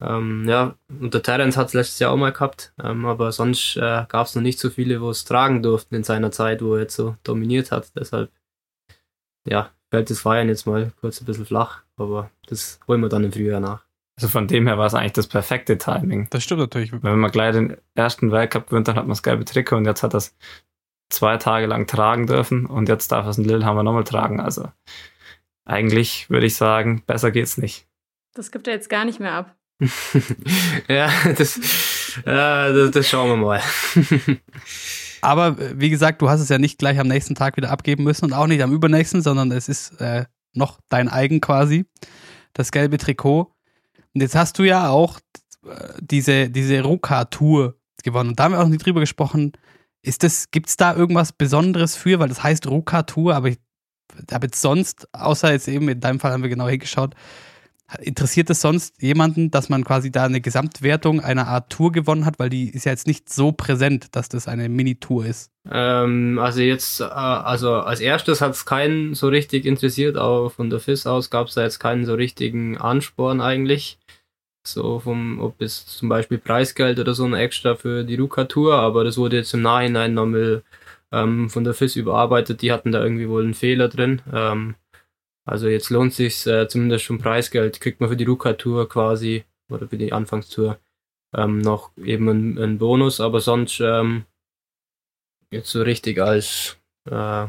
ähm, 0.00 0.46
ja, 0.48 0.76
und 0.88 1.14
der 1.14 1.22
Terence 1.22 1.56
hat's 1.56 1.72
letztes 1.72 1.98
Jahr 1.98 2.12
auch 2.12 2.16
mal 2.16 2.32
gehabt, 2.32 2.74
ähm, 2.82 3.06
aber 3.06 3.32
sonst 3.32 3.76
äh, 3.76 4.04
gab's 4.08 4.34
noch 4.34 4.42
nicht 4.42 4.58
so 4.58 4.68
viele, 4.68 5.00
wo 5.00 5.10
es 5.10 5.24
tragen 5.24 5.62
durften 5.62 5.94
in 5.94 6.04
seiner 6.04 6.30
Zeit, 6.30 6.62
wo 6.62 6.74
er 6.74 6.82
jetzt 6.82 6.96
so 6.96 7.16
dominiert 7.22 7.72
hat. 7.72 7.90
Deshalb, 7.96 8.30
ja, 9.48 9.70
fällt 9.90 10.10
das 10.10 10.20
Feiern 10.20 10.48
jetzt 10.48 10.66
mal 10.66 10.92
kurz 11.00 11.20
ein 11.20 11.24
bisschen 11.24 11.46
flach, 11.46 11.82
aber 11.96 12.30
das 12.46 12.78
holen 12.86 13.00
wir 13.00 13.08
dann 13.08 13.24
im 13.24 13.32
Frühjahr 13.32 13.60
nach. 13.60 13.86
Also 14.18 14.28
von 14.28 14.48
dem 14.48 14.66
her 14.66 14.78
war 14.78 14.86
es 14.86 14.94
eigentlich 14.94 15.12
das 15.12 15.26
perfekte 15.26 15.76
Timing. 15.76 16.28
Das 16.30 16.42
stimmt 16.42 16.60
natürlich. 16.60 16.90
Wenn 16.92 17.18
man 17.18 17.30
gleich 17.30 17.52
den 17.52 17.76
ersten 17.94 18.32
Weltcup 18.32 18.68
gewinnt, 18.68 18.88
dann 18.88 18.96
hat 18.96 19.04
man 19.04 19.10
das 19.10 19.22
gelbe 19.22 19.44
Trikot 19.44 19.76
und 19.76 19.84
jetzt 19.84 20.02
hat 20.02 20.14
er 20.14 20.18
es 20.18 20.34
zwei 21.10 21.36
Tage 21.36 21.66
lang 21.66 21.86
tragen 21.86 22.26
dürfen 22.26 22.66
und 22.66 22.88
jetzt 22.88 23.12
darf 23.12 23.26
er 23.26 23.30
es 23.30 23.38
in 23.38 23.44
Lillehammer 23.44 23.82
nochmal 23.82 24.04
tragen. 24.04 24.40
Also 24.40 24.70
eigentlich 25.64 26.30
würde 26.30 26.46
ich 26.46 26.56
sagen, 26.56 27.02
besser 27.06 27.30
geht's 27.30 27.58
nicht. 27.58 27.86
Das 28.34 28.50
gibt 28.50 28.66
er 28.68 28.74
jetzt 28.74 28.90
gar 28.90 29.04
nicht 29.04 29.20
mehr 29.20 29.32
ab. 29.32 29.55
ja, 30.88 31.10
das, 31.36 31.60
ja 32.24 32.72
das, 32.72 32.90
das 32.92 33.08
schauen 33.08 33.28
wir 33.28 33.36
mal. 33.36 33.60
Aber 35.20 35.58
äh, 35.58 35.74
wie 35.78 35.90
gesagt, 35.90 36.22
du 36.22 36.30
hast 36.30 36.40
es 36.40 36.48
ja 36.48 36.58
nicht 36.58 36.78
gleich 36.78 36.98
am 36.98 37.08
nächsten 37.08 37.34
Tag 37.34 37.56
wieder 37.56 37.70
abgeben 37.70 38.04
müssen 38.04 38.26
und 38.26 38.32
auch 38.32 38.46
nicht 38.46 38.62
am 38.62 38.72
übernächsten, 38.72 39.22
sondern 39.22 39.50
es 39.50 39.68
ist 39.68 40.00
äh, 40.00 40.24
noch 40.54 40.80
dein 40.88 41.08
eigen 41.08 41.40
quasi, 41.40 41.84
das 42.52 42.72
gelbe 42.72 42.98
Trikot. 42.98 43.52
Und 44.14 44.20
jetzt 44.20 44.34
hast 44.34 44.58
du 44.58 44.62
ja 44.62 44.88
auch 44.88 45.20
äh, 45.66 45.94
diese, 46.00 46.48
diese 46.48 46.82
Ruka-Tour 46.82 47.76
gewonnen. 48.02 48.30
Und 48.30 48.40
da 48.40 48.44
haben 48.44 48.52
wir 48.52 48.62
auch 48.62 48.68
nicht 48.68 48.84
drüber 48.86 49.00
gesprochen. 49.00 49.52
Ist 50.02 50.22
das, 50.22 50.50
gibt's 50.50 50.76
da 50.76 50.94
irgendwas 50.94 51.32
Besonderes 51.32 51.96
für? 51.96 52.18
Weil 52.18 52.28
das 52.28 52.42
heißt 52.42 52.66
Ruka-Tour, 52.66 53.34
aber 53.34 53.48
ich 53.48 53.58
habe 54.32 54.46
jetzt 54.46 54.62
sonst, 54.62 55.08
außer 55.12 55.52
jetzt 55.52 55.68
eben 55.68 55.88
in 55.88 56.00
deinem 56.00 56.20
Fall 56.20 56.32
haben 56.32 56.42
wir 56.42 56.48
genau 56.48 56.68
hingeschaut, 56.68 57.14
interessiert 58.00 58.50
es 58.50 58.60
sonst 58.60 59.00
jemanden, 59.00 59.50
dass 59.50 59.68
man 59.68 59.84
quasi 59.84 60.10
da 60.10 60.24
eine 60.24 60.40
Gesamtwertung 60.40 61.20
einer 61.20 61.46
Art 61.48 61.70
Tour 61.70 61.92
gewonnen 61.92 62.24
hat? 62.24 62.38
Weil 62.38 62.50
die 62.50 62.70
ist 62.70 62.84
ja 62.84 62.92
jetzt 62.92 63.06
nicht 63.06 63.32
so 63.32 63.52
präsent, 63.52 64.14
dass 64.16 64.28
das 64.28 64.48
eine 64.48 64.68
Mini-Tour 64.68 65.26
ist. 65.26 65.50
Ähm, 65.70 66.38
also 66.40 66.60
jetzt, 66.60 67.00
äh, 67.00 67.04
also 67.04 67.74
als 67.74 68.00
erstes 68.00 68.40
hat 68.40 68.52
es 68.52 68.66
keinen 68.66 69.14
so 69.14 69.28
richtig 69.28 69.66
interessiert, 69.66 70.16
auch 70.16 70.50
von 70.50 70.70
der 70.70 70.80
FIS 70.80 71.06
aus 71.06 71.30
gab 71.30 71.48
es 71.48 71.54
da 71.54 71.62
jetzt 71.62 71.78
keinen 71.78 72.04
so 72.04 72.14
richtigen 72.14 72.76
Ansporn 72.76 73.40
eigentlich. 73.40 73.98
So 74.66 74.98
vom, 74.98 75.40
ob 75.40 75.62
es 75.62 75.86
zum 75.86 76.08
Beispiel 76.08 76.38
Preisgeld 76.38 76.98
oder 76.98 77.14
so 77.14 77.24
ein 77.24 77.34
extra 77.34 77.76
für 77.76 78.02
die 78.02 78.16
Ruka-Tour, 78.16 78.74
aber 78.74 79.04
das 79.04 79.16
wurde 79.16 79.36
jetzt 79.36 79.54
im 79.54 79.62
Nachhinein 79.62 80.14
nochmal 80.14 80.64
ähm, 81.12 81.48
von 81.50 81.62
der 81.64 81.74
FIS 81.74 81.96
überarbeitet, 81.96 82.62
die 82.62 82.72
hatten 82.72 82.90
da 82.90 83.02
irgendwie 83.02 83.28
wohl 83.28 83.44
einen 83.44 83.54
Fehler 83.54 83.88
drin. 83.88 84.22
Ähm, 84.32 84.74
also 85.46 85.68
jetzt 85.68 85.90
lohnt 85.90 86.12
sich 86.12 86.46
äh, 86.46 86.68
zumindest 86.68 87.04
schon 87.04 87.18
Preisgeld, 87.18 87.80
kriegt 87.80 88.00
man 88.00 88.10
für 88.10 88.16
die 88.16 88.24
Ruka-Tour 88.24 88.88
quasi 88.88 89.44
oder 89.70 89.88
für 89.88 89.96
die 89.96 90.12
Anfangstour 90.12 90.78
ähm, 91.34 91.60
noch 91.60 91.96
eben 91.96 92.28
einen, 92.28 92.58
einen 92.58 92.78
Bonus, 92.78 93.20
aber 93.20 93.40
sonst 93.40 93.80
ähm, 93.80 94.24
jetzt 95.50 95.70
so 95.70 95.82
richtig 95.82 96.18
als, 96.18 96.78
äh, 97.08 97.46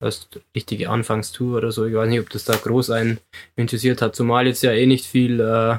als 0.00 0.28
richtige 0.54 0.88
Anfangstour 0.88 1.58
oder 1.58 1.72
so. 1.72 1.84
Ich 1.86 1.94
weiß 1.94 2.08
nicht, 2.08 2.20
ob 2.20 2.30
das 2.30 2.44
da 2.44 2.54
groß 2.54 2.90
einen 2.90 3.18
interessiert 3.56 4.00
hat, 4.00 4.14
zumal 4.14 4.46
jetzt 4.46 4.62
ja 4.62 4.72
eh 4.72 4.86
nicht 4.86 5.04
viel 5.04 5.40
äh, 5.40 5.78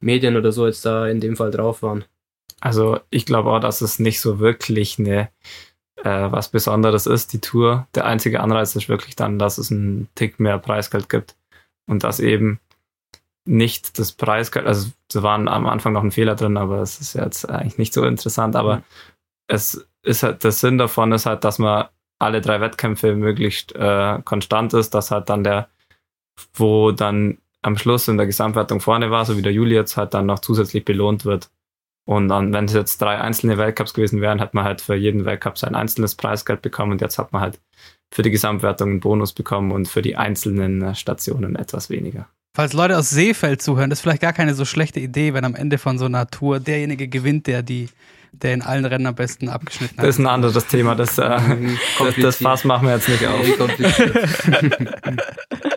Medien 0.00 0.36
oder 0.36 0.50
so 0.50 0.66
jetzt 0.66 0.84
da 0.84 1.06
in 1.06 1.20
dem 1.20 1.36
Fall 1.36 1.52
drauf 1.52 1.82
waren. 1.82 2.04
Also 2.60 2.98
ich 3.10 3.24
glaube 3.24 3.50
auch, 3.50 3.60
dass 3.60 3.82
es 3.82 4.00
nicht 4.00 4.20
so 4.20 4.40
wirklich 4.40 4.98
eine 4.98 5.30
äh, 6.04 6.30
was 6.30 6.48
Besonderes 6.48 7.06
ist, 7.06 7.32
die 7.32 7.40
Tour. 7.40 7.86
Der 7.94 8.04
einzige 8.04 8.40
Anreiz 8.40 8.74
ist 8.76 8.88
wirklich 8.88 9.16
dann, 9.16 9.38
dass 9.38 9.58
es 9.58 9.70
einen 9.70 10.08
Tick 10.14 10.40
mehr 10.40 10.58
Preisgeld 10.58 11.08
gibt 11.08 11.36
und 11.86 12.04
dass 12.04 12.20
eben 12.20 12.60
nicht 13.44 13.98
das 13.98 14.12
Preisgeld, 14.12 14.66
also 14.66 14.90
es 15.10 15.22
waren 15.22 15.48
am 15.48 15.66
Anfang 15.66 15.94
noch 15.94 16.02
ein 16.02 16.10
Fehler 16.10 16.34
drin, 16.34 16.56
aber 16.56 16.82
es 16.82 17.00
ist 17.00 17.14
jetzt 17.14 17.48
eigentlich 17.48 17.78
nicht 17.78 17.94
so 17.94 18.04
interessant, 18.04 18.56
aber 18.56 18.76
mhm. 18.76 18.82
es 19.48 19.88
ist 20.02 20.22
halt, 20.22 20.44
der 20.44 20.52
Sinn 20.52 20.78
davon 20.78 21.12
ist 21.12 21.26
halt, 21.26 21.44
dass 21.44 21.58
man 21.58 21.88
alle 22.18 22.40
drei 22.40 22.60
Wettkämpfe 22.60 23.14
möglichst 23.14 23.74
äh, 23.74 24.20
konstant 24.24 24.74
ist, 24.74 24.94
dass 24.94 25.10
halt 25.10 25.30
dann 25.30 25.44
der, 25.44 25.68
wo 26.54 26.90
dann 26.92 27.38
am 27.62 27.76
Schluss 27.76 28.08
in 28.08 28.16
der 28.16 28.26
Gesamtwertung 28.26 28.80
vorne 28.80 29.10
war, 29.10 29.24
so 29.24 29.36
wie 29.36 29.42
der 29.42 29.52
Juli 29.52 29.74
jetzt 29.74 29.96
halt 29.96 30.14
dann 30.14 30.26
noch 30.26 30.40
zusätzlich 30.40 30.84
belohnt 30.84 31.24
wird. 31.24 31.50
Und 32.08 32.28
dann, 32.28 32.54
wenn 32.54 32.64
es 32.64 32.72
jetzt 32.72 33.02
drei 33.02 33.20
einzelne 33.20 33.58
Weltcups 33.58 33.92
gewesen 33.92 34.22
wären, 34.22 34.40
hat 34.40 34.54
man 34.54 34.64
halt 34.64 34.80
für 34.80 34.94
jeden 34.94 35.26
Weltcup 35.26 35.58
sein 35.58 35.74
einzelnes 35.74 36.14
Preisgeld 36.14 36.62
bekommen 36.62 36.92
und 36.92 37.02
jetzt 37.02 37.18
hat 37.18 37.34
man 37.34 37.42
halt 37.42 37.60
für 38.10 38.22
die 38.22 38.30
Gesamtwertung 38.30 38.88
einen 38.88 39.00
Bonus 39.00 39.34
bekommen 39.34 39.72
und 39.72 39.88
für 39.88 40.00
die 40.00 40.16
einzelnen 40.16 40.80
äh, 40.80 40.94
Stationen 40.94 41.54
etwas 41.54 41.90
weniger. 41.90 42.26
Falls 42.56 42.72
Leute 42.72 42.96
aus 42.96 43.10
Seefeld 43.10 43.60
zuhören, 43.60 43.90
das 43.90 43.98
ist 43.98 44.04
vielleicht 44.04 44.22
gar 44.22 44.32
keine 44.32 44.54
so 44.54 44.64
schlechte 44.64 45.00
Idee, 45.00 45.34
wenn 45.34 45.44
am 45.44 45.54
Ende 45.54 45.76
von 45.76 45.98
so 45.98 46.06
einer 46.06 46.26
Tour 46.28 46.60
derjenige 46.60 47.08
gewinnt, 47.08 47.46
der 47.46 47.62
die 47.62 47.90
der 48.32 48.54
in 48.54 48.62
allen 48.62 48.86
Rennen 48.86 49.06
am 49.06 49.14
besten 49.14 49.50
abgeschnitten 49.50 49.98
hat. 49.98 50.04
Das 50.04 50.14
ist 50.14 50.18
ein 50.18 50.26
anderes 50.26 50.66
Thema. 50.66 50.94
Das, 50.94 51.18
äh, 51.18 51.28
das, 51.98 52.14
das 52.18 52.36
Fass 52.36 52.64
machen 52.64 52.88
wir 52.88 52.94
jetzt 52.94 53.10
nicht 53.10 53.26
auf. 53.26 53.44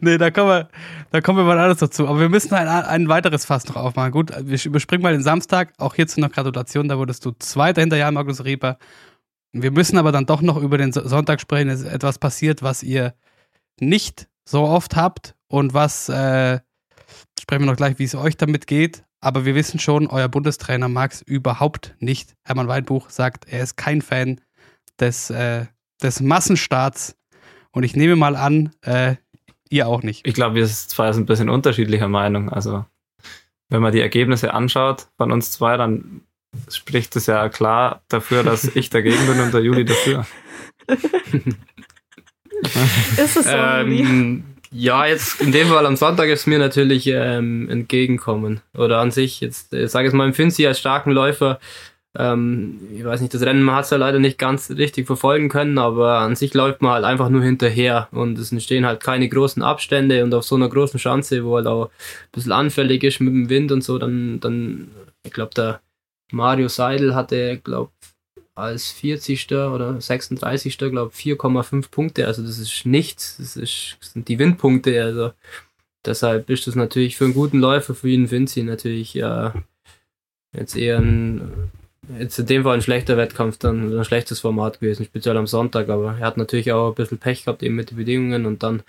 nee, 0.00 0.18
da 0.18 0.30
kommen 0.30 0.48
wir, 0.48 0.68
da 1.14 1.20
kommen 1.20 1.38
wir 1.38 1.44
mal 1.44 1.60
alles 1.60 1.78
dazu. 1.78 2.08
Aber 2.08 2.18
wir 2.18 2.28
müssen 2.28 2.52
ein, 2.54 2.66
ein 2.66 3.08
weiteres 3.08 3.44
Fass 3.44 3.68
noch 3.68 3.76
aufmachen. 3.76 4.10
Gut, 4.10 4.32
wir 4.36 4.58
überspringen 4.64 5.00
mal 5.00 5.12
den 5.12 5.22
Samstag. 5.22 5.72
Auch 5.78 5.94
hierzu 5.94 6.18
noch 6.18 6.32
Gratulation. 6.32 6.88
Da 6.88 6.98
wurdest 6.98 7.24
du 7.24 7.30
Zweiter 7.38 7.82
hinter 7.82 7.96
Jan 7.96 8.14
Markus 8.14 8.44
Rieper. 8.44 8.78
Wir 9.52 9.70
müssen 9.70 9.96
aber 9.96 10.10
dann 10.10 10.26
doch 10.26 10.42
noch 10.42 10.56
über 10.56 10.76
den 10.76 10.90
Sonntag 10.90 11.40
sprechen. 11.40 11.68
Es 11.68 11.82
ist 11.82 11.86
etwas 11.86 12.18
passiert, 12.18 12.64
was 12.64 12.82
ihr 12.82 13.14
nicht 13.78 14.28
so 14.44 14.62
oft 14.62 14.96
habt 14.96 15.36
und 15.46 15.72
was, 15.72 16.08
äh, 16.08 16.58
sprechen 17.40 17.62
wir 17.62 17.70
noch 17.70 17.76
gleich, 17.76 18.00
wie 18.00 18.04
es 18.04 18.16
euch 18.16 18.36
damit 18.36 18.66
geht. 18.66 19.04
Aber 19.20 19.44
wir 19.44 19.54
wissen 19.54 19.78
schon, 19.78 20.08
euer 20.08 20.26
Bundestrainer 20.26 20.88
mag 20.88 21.12
es 21.12 21.22
überhaupt 21.22 21.94
nicht. 22.00 22.34
Hermann 22.44 22.66
Weinbuch 22.66 23.10
sagt, 23.10 23.48
er 23.48 23.62
ist 23.62 23.76
kein 23.76 24.02
Fan 24.02 24.40
des, 24.98 25.30
äh, 25.30 25.66
des 26.02 26.18
Massenstarts. 26.18 27.14
Und 27.70 27.84
ich 27.84 27.94
nehme 27.94 28.16
mal 28.16 28.34
an, 28.34 28.72
äh, 28.80 29.14
Ihr 29.70 29.86
auch 29.88 30.02
nicht. 30.02 30.26
Ich 30.26 30.34
glaube, 30.34 30.56
wir 30.56 30.66
sind 30.66 30.90
zwei 30.90 31.08
ein 31.08 31.26
bisschen 31.26 31.48
unterschiedlicher 31.48 32.08
Meinung. 32.08 32.50
Also, 32.50 32.84
wenn 33.68 33.82
man 33.82 33.92
die 33.92 34.00
Ergebnisse 34.00 34.52
anschaut 34.54 35.08
von 35.16 35.32
uns 35.32 35.50
zwei, 35.50 35.76
dann 35.76 36.22
spricht 36.68 37.16
es 37.16 37.26
ja 37.26 37.48
klar 37.48 38.02
dafür, 38.08 38.42
dass 38.42 38.64
ich 38.76 38.90
dagegen 38.90 39.26
bin 39.26 39.40
und 39.40 39.54
der 39.54 39.62
Juli 39.62 39.84
dafür. 39.84 40.26
ist 43.16 43.36
es 43.36 43.44
so? 43.44 43.50
Ähm, 43.50 44.44
ja, 44.70 45.06
jetzt 45.06 45.40
in 45.40 45.52
dem 45.52 45.68
Fall 45.68 45.86
am 45.86 45.94
Sonntag 45.96 46.28
ist 46.28 46.46
mir 46.46 46.58
natürlich 46.58 47.06
ähm, 47.06 47.68
entgegenkommen. 47.70 48.60
Oder 48.76 48.98
an 48.98 49.12
sich, 49.12 49.40
jetzt 49.40 49.72
ich 49.72 49.90
sage 49.90 50.08
jetzt 50.08 50.14
mal, 50.14 50.26
empfinde 50.26 50.52
sie 50.52 50.66
als 50.66 50.80
starken 50.80 51.12
Läufer 51.12 51.60
ähm, 52.16 52.80
ich 52.94 53.04
weiß 53.04 53.20
nicht, 53.20 53.34
das 53.34 53.42
Rennen 53.42 53.70
hat 53.72 53.84
es 53.84 53.90
ja 53.90 53.96
leider 53.96 54.20
nicht 54.20 54.38
ganz 54.38 54.70
richtig 54.70 55.06
verfolgen 55.06 55.48
können, 55.48 55.78
aber 55.78 56.18
an 56.18 56.36
sich 56.36 56.54
läuft 56.54 56.80
man 56.80 56.92
halt 56.92 57.04
einfach 57.04 57.28
nur 57.28 57.42
hinterher 57.42 58.08
und 58.12 58.38
es 58.38 58.52
entstehen 58.52 58.86
halt 58.86 59.02
keine 59.02 59.28
großen 59.28 59.62
Abstände 59.62 60.22
und 60.22 60.32
auf 60.32 60.44
so 60.44 60.54
einer 60.54 60.68
großen 60.68 61.00
Schanze, 61.00 61.44
wo 61.44 61.56
halt 61.56 61.66
auch 61.66 61.86
ein 61.86 62.30
bisschen 62.32 62.52
anfällig 62.52 63.02
ist 63.02 63.20
mit 63.20 63.34
dem 63.34 63.48
Wind 63.48 63.72
und 63.72 63.82
so, 63.82 63.98
dann, 63.98 64.38
dann 64.40 64.90
ich 65.24 65.32
glaube, 65.32 65.54
der 65.54 65.80
Mario 66.30 66.68
Seidel 66.68 67.14
hatte, 67.14 67.58
glaube 67.62 67.90
als 68.54 68.92
40. 68.92 69.50
oder 69.52 70.00
36. 70.00 70.78
glaube 70.78 71.12
4,5 71.12 71.90
Punkte. 71.90 72.26
Also 72.26 72.42
das 72.42 72.58
ist 72.58 72.86
nichts. 72.86 73.36
Das, 73.38 73.56
ist, 73.56 73.96
das 74.00 74.12
sind 74.12 74.28
die 74.28 74.38
Windpunkte. 74.38 75.02
Also 75.02 75.32
deshalb 76.04 76.48
ist 76.50 76.66
das 76.66 76.76
natürlich 76.76 77.16
für 77.16 77.24
einen 77.24 77.34
guten 77.34 77.58
Läufer, 77.58 77.94
für 77.94 78.08
ihn 78.08 78.30
Vinci 78.30 78.62
natürlich 78.62 79.16
äh, 79.16 79.50
jetzt 80.52 80.76
eher 80.76 80.98
ein 80.98 81.72
jetzt 82.18 82.38
in 82.38 82.46
dem 82.46 82.62
Fall 82.62 82.74
ein 82.74 82.82
schlechter 82.82 83.16
Wettkampf, 83.16 83.58
dann 83.58 83.98
ein 83.98 84.04
schlechtes 84.04 84.40
Format 84.40 84.80
gewesen, 84.80 85.04
speziell 85.04 85.36
am 85.36 85.46
Sonntag, 85.46 85.88
aber 85.88 86.16
er 86.18 86.26
hat 86.26 86.36
natürlich 86.36 86.72
auch 86.72 86.88
ein 86.88 86.94
bisschen 86.94 87.18
Pech 87.18 87.44
gehabt 87.44 87.62
eben 87.62 87.74
mit 87.74 87.90
den 87.90 87.96
Bedingungen 87.96 88.46
und 88.46 88.62
dann 88.62 88.82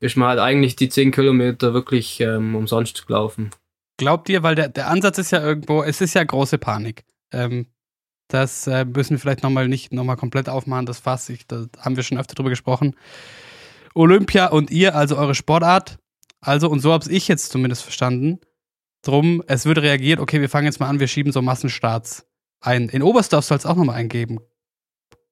ist 0.00 0.16
man 0.16 0.28
halt 0.28 0.38
eigentlich 0.38 0.76
die 0.76 0.88
10 0.88 1.12
Kilometer 1.12 1.74
wirklich 1.74 2.20
ähm, 2.20 2.54
umsonst 2.54 3.06
gelaufen. 3.06 3.50
Glaubt 3.96 4.28
ihr, 4.28 4.42
weil 4.42 4.54
der, 4.54 4.68
der 4.68 4.88
Ansatz 4.88 5.18
ist 5.18 5.30
ja 5.30 5.42
irgendwo, 5.42 5.82
es 5.82 6.00
ist 6.00 6.14
ja 6.14 6.24
große 6.24 6.58
Panik. 6.58 7.04
Ähm, 7.32 7.66
das 8.28 8.66
äh, 8.66 8.84
müssen 8.84 9.10
wir 9.10 9.18
vielleicht 9.18 9.42
nochmal 9.42 9.68
nicht 9.68 9.92
nochmal 9.92 10.16
komplett 10.16 10.48
aufmachen, 10.48 10.86
das 10.86 10.98
Fass, 10.98 11.28
ich, 11.28 11.46
da 11.46 11.66
haben 11.78 11.96
wir 11.96 12.02
schon 12.02 12.18
öfter 12.18 12.34
drüber 12.34 12.50
gesprochen. 12.50 12.96
Olympia 13.94 14.46
und 14.48 14.70
ihr, 14.70 14.96
also 14.96 15.16
eure 15.16 15.34
Sportart, 15.34 15.98
also, 16.40 16.68
und 16.68 16.80
so 16.80 16.92
habe 16.92 17.10
ich 17.10 17.28
jetzt 17.28 17.52
zumindest 17.52 17.82
verstanden, 17.82 18.40
drum, 19.02 19.42
es 19.46 19.66
wird 19.66 19.78
reagiert, 19.78 20.20
okay, 20.20 20.40
wir 20.40 20.48
fangen 20.48 20.66
jetzt 20.66 20.80
mal 20.80 20.88
an, 20.88 21.00
wir 21.00 21.06
schieben 21.06 21.32
so 21.32 21.42
Massenstarts 21.42 22.26
ein. 22.66 22.88
In 22.88 23.02
Oberstdorf 23.02 23.44
soll 23.44 23.58
es 23.58 23.66
auch 23.66 23.76
nochmal 23.76 23.96
eingeben, 23.96 24.40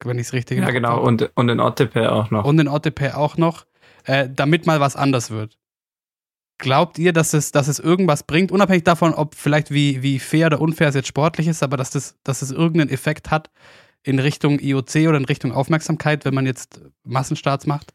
wenn 0.04 0.18
ich 0.18 0.26
es 0.28 0.32
richtig 0.32 0.58
Ja, 0.58 0.70
genau, 0.70 1.00
und, 1.00 1.30
und 1.34 1.48
in 1.48 1.60
Ottepe 1.60 2.12
auch 2.12 2.30
noch. 2.30 2.44
Und 2.44 2.58
in 2.58 2.68
Ottepe 2.68 3.16
auch 3.16 3.36
noch, 3.36 3.66
äh, 4.04 4.28
damit 4.30 4.66
mal 4.66 4.80
was 4.80 4.96
anders 4.96 5.30
wird. 5.30 5.58
Glaubt 6.58 6.98
ihr, 6.98 7.12
dass 7.12 7.32
es, 7.34 7.50
dass 7.50 7.66
es 7.66 7.80
irgendwas 7.80 8.22
bringt, 8.22 8.52
unabhängig 8.52 8.84
davon, 8.84 9.14
ob 9.14 9.34
vielleicht 9.34 9.72
wie, 9.72 10.02
wie 10.02 10.18
fair 10.18 10.46
oder 10.46 10.60
unfair 10.60 10.88
es 10.88 10.94
jetzt 10.94 11.08
sportlich 11.08 11.48
ist, 11.48 11.62
aber 11.62 11.76
dass, 11.76 11.90
das, 11.90 12.16
dass 12.22 12.42
es 12.42 12.52
irgendeinen 12.52 12.90
Effekt 12.90 13.30
hat 13.30 13.50
in 14.04 14.18
Richtung 14.18 14.60
IOC 14.60 15.08
oder 15.08 15.16
in 15.16 15.24
Richtung 15.24 15.52
Aufmerksamkeit, 15.52 16.24
wenn 16.24 16.34
man 16.34 16.46
jetzt 16.46 16.80
Massenstarts 17.04 17.66
macht? 17.66 17.92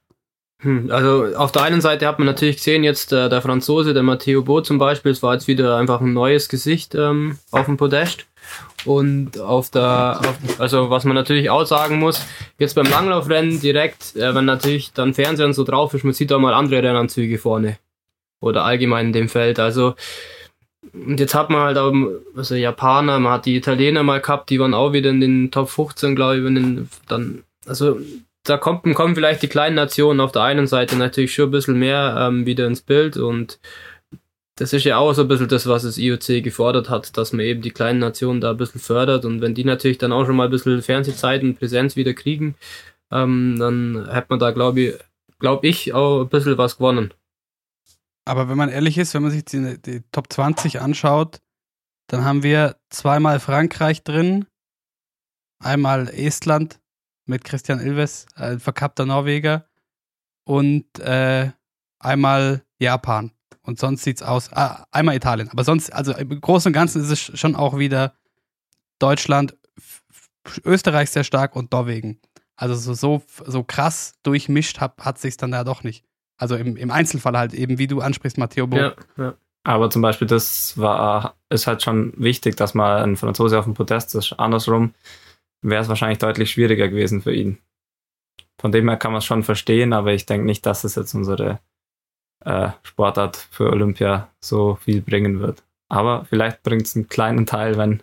Hm, 0.59 0.89
also 0.91 1.35
auf 1.35 1.51
der 1.51 1.63
einen 1.63 1.81
Seite 1.81 2.07
hat 2.07 2.17
man 2.19 2.25
natürlich 2.25 2.57
gesehen, 2.57 2.83
jetzt 2.83 3.13
äh, 3.13 3.29
der 3.29 3.41
Franzose, 3.41 3.93
der 3.93 4.03
Matteo 4.03 4.41
Bo 4.41 4.61
zum 4.61 4.79
Beispiel, 4.79 5.11
es 5.11 5.21
war 5.21 5.33
jetzt 5.33 5.47
wieder 5.47 5.77
einfach 5.77 6.01
ein 6.01 6.13
neues 6.13 6.49
Gesicht 6.49 6.95
ähm, 6.95 7.37
auf 7.51 7.65
dem 7.65 7.77
Podest. 7.77 8.25
Und 8.85 9.39
auf 9.39 9.69
der, 9.69 10.19
auf, 10.19 10.59
also 10.59 10.89
was 10.89 11.03
man 11.03 11.15
natürlich 11.15 11.49
auch 11.49 11.65
sagen 11.65 11.99
muss, 11.99 12.25
jetzt 12.57 12.75
beim 12.75 12.89
Langlaufrennen 12.89 13.59
direkt, 13.59 14.15
äh, 14.15 14.33
wenn 14.33 14.45
natürlich 14.45 14.93
dann 14.93 15.13
Fernsehen 15.13 15.53
so 15.53 15.63
drauf 15.63 15.93
ist, 15.93 16.03
man 16.03 16.13
sieht 16.13 16.31
auch 16.31 16.39
mal 16.39 16.53
andere 16.53 16.81
Rennanzüge 16.83 17.37
vorne. 17.37 17.77
Oder 18.39 18.63
allgemein 18.63 19.07
in 19.07 19.13
dem 19.13 19.29
Feld. 19.29 19.59
Also, 19.59 19.95
und 20.93 21.19
jetzt 21.19 21.35
hat 21.35 21.49
man 21.49 21.61
halt 21.61 21.77
auch, 21.77 21.93
also 22.35 22.55
Japaner, 22.55 23.19
man 23.19 23.33
hat 23.33 23.45
die 23.45 23.57
Italiener 23.57 24.03
mal 24.03 24.21
gehabt, 24.21 24.49
die 24.49 24.59
waren 24.59 24.73
auch 24.73 24.93
wieder 24.93 25.09
in 25.09 25.21
den 25.21 25.51
Top 25.51 25.69
15, 25.69 26.15
glaube 26.15 26.37
ich, 26.37 26.45
in 26.45 26.55
den, 26.55 26.89
dann, 27.07 27.43
also 27.65 27.99
da 28.43 28.57
kommt, 28.57 28.83
kommen 28.95 29.15
vielleicht 29.15 29.41
die 29.41 29.47
kleinen 29.49 29.75
Nationen 29.75 30.21
auf 30.21 30.31
der 30.31 30.43
einen 30.43 30.67
Seite 30.67 30.95
natürlich 30.95 31.33
schon 31.33 31.49
ein 31.49 31.51
bisschen 31.51 31.77
mehr 31.77 32.15
ähm, 32.17 32.45
wieder 32.45 32.67
ins 32.67 32.81
Bild 32.81 33.17
und 33.17 33.59
das 34.57 34.73
ist 34.73 34.83
ja 34.83 34.97
auch 34.97 35.13
so 35.13 35.21
ein 35.21 35.27
bisschen 35.27 35.47
das, 35.47 35.67
was 35.67 35.83
das 35.83 35.97
IOC 35.97 36.43
gefordert 36.43 36.89
hat, 36.89 37.15
dass 37.15 37.31
man 37.31 37.41
eben 37.41 37.61
die 37.61 37.71
kleinen 37.71 37.99
Nationen 37.99 38.41
da 38.41 38.51
ein 38.51 38.57
bisschen 38.57 38.81
fördert 38.81 39.23
und 39.23 39.39
wenn 39.41 39.53
die 39.53 39.63
natürlich 39.63 39.99
dann 39.99 40.11
auch 40.11 40.25
schon 40.25 40.35
mal 40.35 40.45
ein 40.45 40.51
bisschen 40.51 40.81
Fernsehzeit 40.81 41.43
und 41.43 41.59
Präsenz 41.59 41.95
wieder 41.95 42.13
kriegen, 42.13 42.55
ähm, 43.11 43.55
dann 43.59 44.07
hat 44.07 44.29
man 44.29 44.39
da, 44.39 44.51
glaube 44.51 44.81
ich, 44.81 44.95
glaube 45.39 45.67
ich, 45.67 45.93
auch 45.93 46.21
ein 46.21 46.29
bisschen 46.29 46.57
was 46.57 46.77
gewonnen. 46.77 47.13
Aber 48.25 48.49
wenn 48.49 48.57
man 48.57 48.69
ehrlich 48.69 48.97
ist, 48.97 49.13
wenn 49.13 49.21
man 49.21 49.31
sich 49.31 49.45
die, 49.45 49.79
die 49.79 50.01
Top 50.11 50.33
20 50.33 50.81
anschaut, 50.81 51.39
dann 52.07 52.25
haben 52.25 52.43
wir 52.43 52.77
zweimal 52.89 53.39
Frankreich 53.39 54.03
drin, 54.03 54.47
einmal 55.59 56.09
Estland 56.09 56.79
mit 57.25 57.43
Christian 57.43 57.79
Ilves, 57.79 58.25
ein 58.35 58.59
verkappter 58.59 59.05
Norweger, 59.05 59.67
und 60.45 60.99
äh, 60.99 61.51
einmal 61.99 62.63
Japan. 62.79 63.31
Und 63.67 63.79
sonst 63.79 64.03
sieht's 64.03 64.23
aus, 64.23 64.51
ah, 64.53 64.87
einmal 64.91 65.15
Italien. 65.17 65.49
Aber 65.49 65.65
sonst, 65.65 65.91
also 65.91 66.13
im 66.13 66.39
Großen 66.39 66.69
und 66.69 66.73
Ganzen 66.73 67.01
ist 67.01 67.11
es 67.11 67.37
schon 67.37 67.53
auch 67.53 67.77
wieder 67.77 68.13
Deutschland, 68.97 69.57
Österreich 70.63 71.11
sehr 71.11 71.25
stark 71.25 71.53
und 71.57 71.73
Norwegen. 71.73 72.21
Also 72.55 72.75
so, 72.75 72.93
so, 72.93 73.23
so 73.45 73.63
krass 73.65 74.13
durchmischt 74.23 74.79
hat, 74.79 74.93
hat 74.99 75.19
sich's 75.19 75.35
dann 75.35 75.51
da 75.51 75.65
doch 75.65 75.83
nicht. 75.83 76.05
Also 76.37 76.55
im, 76.55 76.77
im 76.77 76.91
Einzelfall 76.91 77.37
halt 77.37 77.53
eben, 77.53 77.77
wie 77.77 77.87
du 77.87 77.99
ansprichst, 77.99 78.37
Matteo 78.37 78.67
Bo. 78.67 78.77
Ja, 78.77 78.93
ja. 79.17 79.33
Aber 79.65 79.89
zum 79.89 80.01
Beispiel, 80.01 80.29
das 80.29 80.77
war, 80.77 81.35
ist 81.49 81.67
halt 81.67 81.83
schon 81.83 82.13
wichtig, 82.15 82.55
dass 82.55 82.73
mal 82.73 83.03
ein 83.03 83.17
Franzose 83.17 83.59
auf 83.59 83.65
dem 83.65 83.73
Podest 83.73 84.15
ist. 84.15 84.31
Andersrum 84.39 84.93
wäre 85.61 85.81
es 85.81 85.89
wahrscheinlich 85.89 86.19
deutlich 86.19 86.51
schwieriger 86.51 86.87
gewesen 86.87 87.21
für 87.21 87.33
ihn. 87.33 87.57
Von 88.61 88.71
dem 88.71 88.87
her 88.87 88.97
kann 88.97 89.11
man 89.11 89.19
es 89.19 89.25
schon 89.25 89.43
verstehen, 89.43 89.91
aber 89.91 90.13
ich 90.13 90.25
denke 90.25 90.45
nicht, 90.45 90.65
dass 90.65 90.85
es 90.85 90.95
jetzt 90.95 91.13
unsere 91.13 91.59
äh, 92.47 92.69
Sportart 92.83 93.35
für 93.51 93.69
Olympia 93.69 94.29
so 94.39 94.75
viel 94.75 95.01
bringen 95.01 95.39
wird. 95.39 95.63
Aber 95.89 96.25
vielleicht 96.25 96.63
bringt 96.63 96.87
es 96.87 96.95
einen 96.95 97.07
kleinen 97.07 97.45
Teil, 97.45 97.77
wenn 97.77 98.01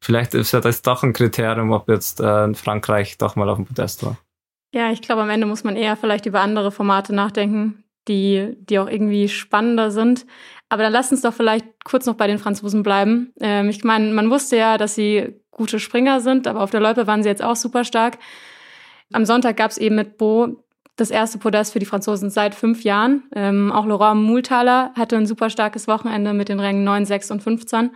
vielleicht 0.00 0.34
ist 0.34 0.52
ja 0.52 0.60
das 0.60 0.82
doch 0.82 1.02
ein 1.02 1.12
Kriterium, 1.12 1.72
ob 1.72 1.88
jetzt 1.88 2.20
äh, 2.20 2.54
Frankreich 2.54 3.18
doch 3.18 3.36
mal 3.36 3.48
auf 3.48 3.56
dem 3.56 3.66
Podest 3.66 4.04
war. 4.04 4.18
Ja, 4.74 4.90
ich 4.90 5.02
glaube, 5.02 5.22
am 5.22 5.30
Ende 5.30 5.46
muss 5.46 5.64
man 5.64 5.76
eher 5.76 5.96
vielleicht 5.96 6.26
über 6.26 6.40
andere 6.40 6.70
Formate 6.70 7.14
nachdenken, 7.14 7.84
die, 8.08 8.56
die 8.58 8.78
auch 8.78 8.88
irgendwie 8.88 9.28
spannender 9.28 9.90
sind. 9.90 10.26
Aber 10.68 10.82
dann 10.82 10.92
lass 10.92 11.12
uns 11.12 11.20
doch 11.20 11.34
vielleicht 11.34 11.66
kurz 11.84 12.06
noch 12.06 12.14
bei 12.14 12.26
den 12.26 12.38
Franzosen 12.38 12.82
bleiben. 12.82 13.32
Ähm, 13.40 13.68
ich 13.68 13.84
meine, 13.84 14.12
man 14.12 14.30
wusste 14.30 14.56
ja, 14.56 14.78
dass 14.78 14.94
sie 14.94 15.34
gute 15.50 15.78
Springer 15.78 16.20
sind, 16.20 16.46
aber 16.46 16.62
auf 16.62 16.70
der 16.70 16.80
Loipe 16.80 17.06
waren 17.06 17.22
sie 17.22 17.28
jetzt 17.28 17.44
auch 17.44 17.56
super 17.56 17.84
stark. 17.84 18.18
Am 19.12 19.26
Sonntag 19.26 19.58
gab 19.58 19.70
es 19.70 19.76
eben 19.76 19.96
mit 19.96 20.16
Bo 20.16 20.64
das 20.96 21.10
erste 21.10 21.38
Podest 21.38 21.72
für 21.72 21.78
die 21.78 21.86
Franzosen 21.86 22.30
seit 22.30 22.54
fünf 22.54 22.84
Jahren. 22.84 23.24
Ähm, 23.34 23.72
auch 23.72 23.86
Laurent 23.86 24.22
Multhaler 24.22 24.92
hatte 24.94 25.16
ein 25.16 25.26
super 25.26 25.50
starkes 25.50 25.88
Wochenende 25.88 26.32
mit 26.34 26.48
den 26.48 26.60
Rängen 26.60 26.84
9, 26.84 27.06
6 27.06 27.30
und 27.30 27.42
15. 27.42 27.90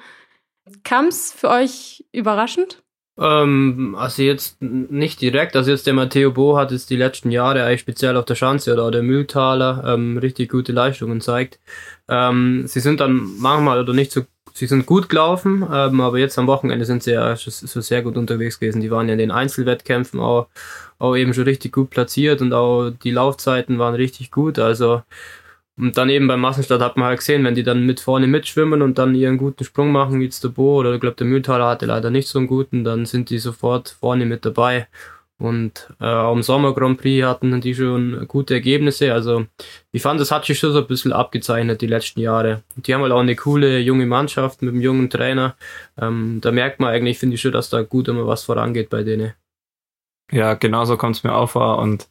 Kam 0.83 1.07
es 1.07 1.33
für 1.33 1.51
euch 1.51 2.05
überraschend? 2.13 2.83
Ähm, 3.19 3.97
also 3.99 4.23
jetzt 4.23 4.61
nicht 4.61 5.21
direkt, 5.21 5.57
also 5.57 5.71
jetzt 5.71 5.87
der 5.87 5.95
Matteo 5.95 6.33
Bo 6.33 6.57
hat 6.59 6.71
jetzt 6.71 6.91
die 6.91 6.97
letzten 6.97 7.31
Jahre 7.31 7.65
eigentlich 7.65 7.81
speziell 7.81 8.17
auf 8.17 8.27
der 8.27 8.35
Schanze 8.35 8.73
oder 8.73 8.91
der 8.91 9.03
Mühltaler 9.03 9.85
ähm, 9.87 10.19
richtig 10.19 10.51
gute 10.51 10.73
Leistungen 10.73 11.21
zeigt. 11.21 11.59
Ähm, 12.09 12.67
sie 12.67 12.81
sind 12.81 13.01
dann 13.01 13.39
manchmal 13.39 13.81
oder 13.81 13.95
nicht 13.95 14.13
so, 14.13 14.23
sie 14.57 14.67
sind 14.67 14.87
gut 14.87 15.09
gelaufen, 15.11 15.67
ähm, 15.71 16.01
aber 16.01 16.19
jetzt 16.19 16.39
am 16.39 16.47
Wochenende 16.47 16.87
sind 16.87 17.03
sie 17.03 17.13
ja 17.13 17.37
schon, 17.37 17.53
schon 17.53 17.83
sehr 17.83 18.03
gut 18.03 18.17
unterwegs 18.17 18.59
gewesen. 18.59 18.81
Die 18.81 18.91
waren 18.91 19.07
ja 19.07 19.13
in 19.13 19.19
den 19.19 19.31
Einzelwettkämpfen 19.31 20.19
auch, 20.19 20.49
auch 20.99 21.15
eben 21.15 21.35
schon 21.35 21.45
richtig 21.45 21.73
gut 21.73 21.91
platziert 21.91 22.41
und 22.41 22.55
auch 22.55 22.91
die 22.91 23.11
Laufzeiten 23.11 23.79
waren 23.79 23.95
richtig 23.95 24.31
gut. 24.31 24.59
Also 24.59 25.03
und 25.79 25.99
dann 25.99 26.09
eben 26.09 26.27
beim 26.27 26.41
Massenstart 26.41 26.81
hat 26.81 26.97
man 26.97 27.09
halt 27.09 27.19
gesehen, 27.19 27.45
wenn 27.45 27.55
die 27.55 27.63
dann 27.63 27.85
mit 27.85 28.01
vorne 28.01 28.27
mitschwimmen 28.27 28.81
und 28.81 28.97
dann 28.97 29.15
ihren 29.15 29.37
guten 29.37 29.63
Sprung 29.65 29.93
machen, 29.93 30.21
wie 30.21 30.25
jetzt 30.25 30.43
der 30.43 30.49
Bo 30.49 30.77
oder 30.77 30.95
ich 30.95 31.01
glaube 31.01 31.17
der 31.17 31.27
Mühltaler 31.27 31.69
hatte 31.69 31.85
leider 31.85 32.09
nicht 32.11 32.29
so 32.29 32.39
einen 32.39 32.49
guten, 32.49 32.83
dann 32.83 33.05
sind 33.05 33.29
die 33.29 33.39
sofort 33.39 33.91
vorne 34.01 34.25
mit 34.25 34.47
dabei. 34.47 34.89
Und 35.39 35.93
äh, 36.01 36.33
im 36.33 36.43
Sommer 36.43 36.75
Grand 36.75 36.99
Prix 36.99 37.27
hatten 37.27 37.61
die 37.61 37.75
schon 37.75 38.27
gute 38.27 38.55
Ergebnisse. 38.55 39.13
Also 39.13 39.47
ich 39.93 40.01
fand, 40.01 40.19
das 40.19 40.31
hat 40.31 40.47
sich 40.47 40.59
schon 40.59 40.73
so 40.73 40.79
ein 40.79 40.87
bisschen 40.87 41.13
abgezeichnet 41.13 41.83
die 41.83 41.87
letzten 41.87 42.21
Jahre. 42.21 42.63
Und 42.75 42.87
die 42.87 42.95
haben 42.95 43.03
halt 43.03 43.13
auch 43.13 43.21
eine 43.21 43.37
coole 43.37 43.79
junge 43.81 44.07
Mannschaft 44.07 44.63
mit 44.63 44.73
einem 44.73 44.81
jungen 44.81 45.11
Trainer. 45.11 45.57
Ähm, 46.01 46.39
da 46.41 46.53
merkt 46.53 46.81
man 46.81 46.91
eigentlich, 46.91 47.19
finde 47.19 47.35
ich 47.35 47.43
schon, 47.43 47.53
dass 47.53 47.69
da 47.69 47.83
gut 47.83 48.09
immer 48.09 48.27
was 48.27 48.45
vorangeht 48.45 48.89
bei 48.89 49.03
denen. 49.03 49.35
Ja, 50.33 50.55
genau 50.55 50.87
so 50.87 50.97
kommt 50.97 51.17
es 51.17 51.25
mir 51.25 51.35
auch 51.35 51.51
vor. 51.51 51.79
Und 51.79 52.09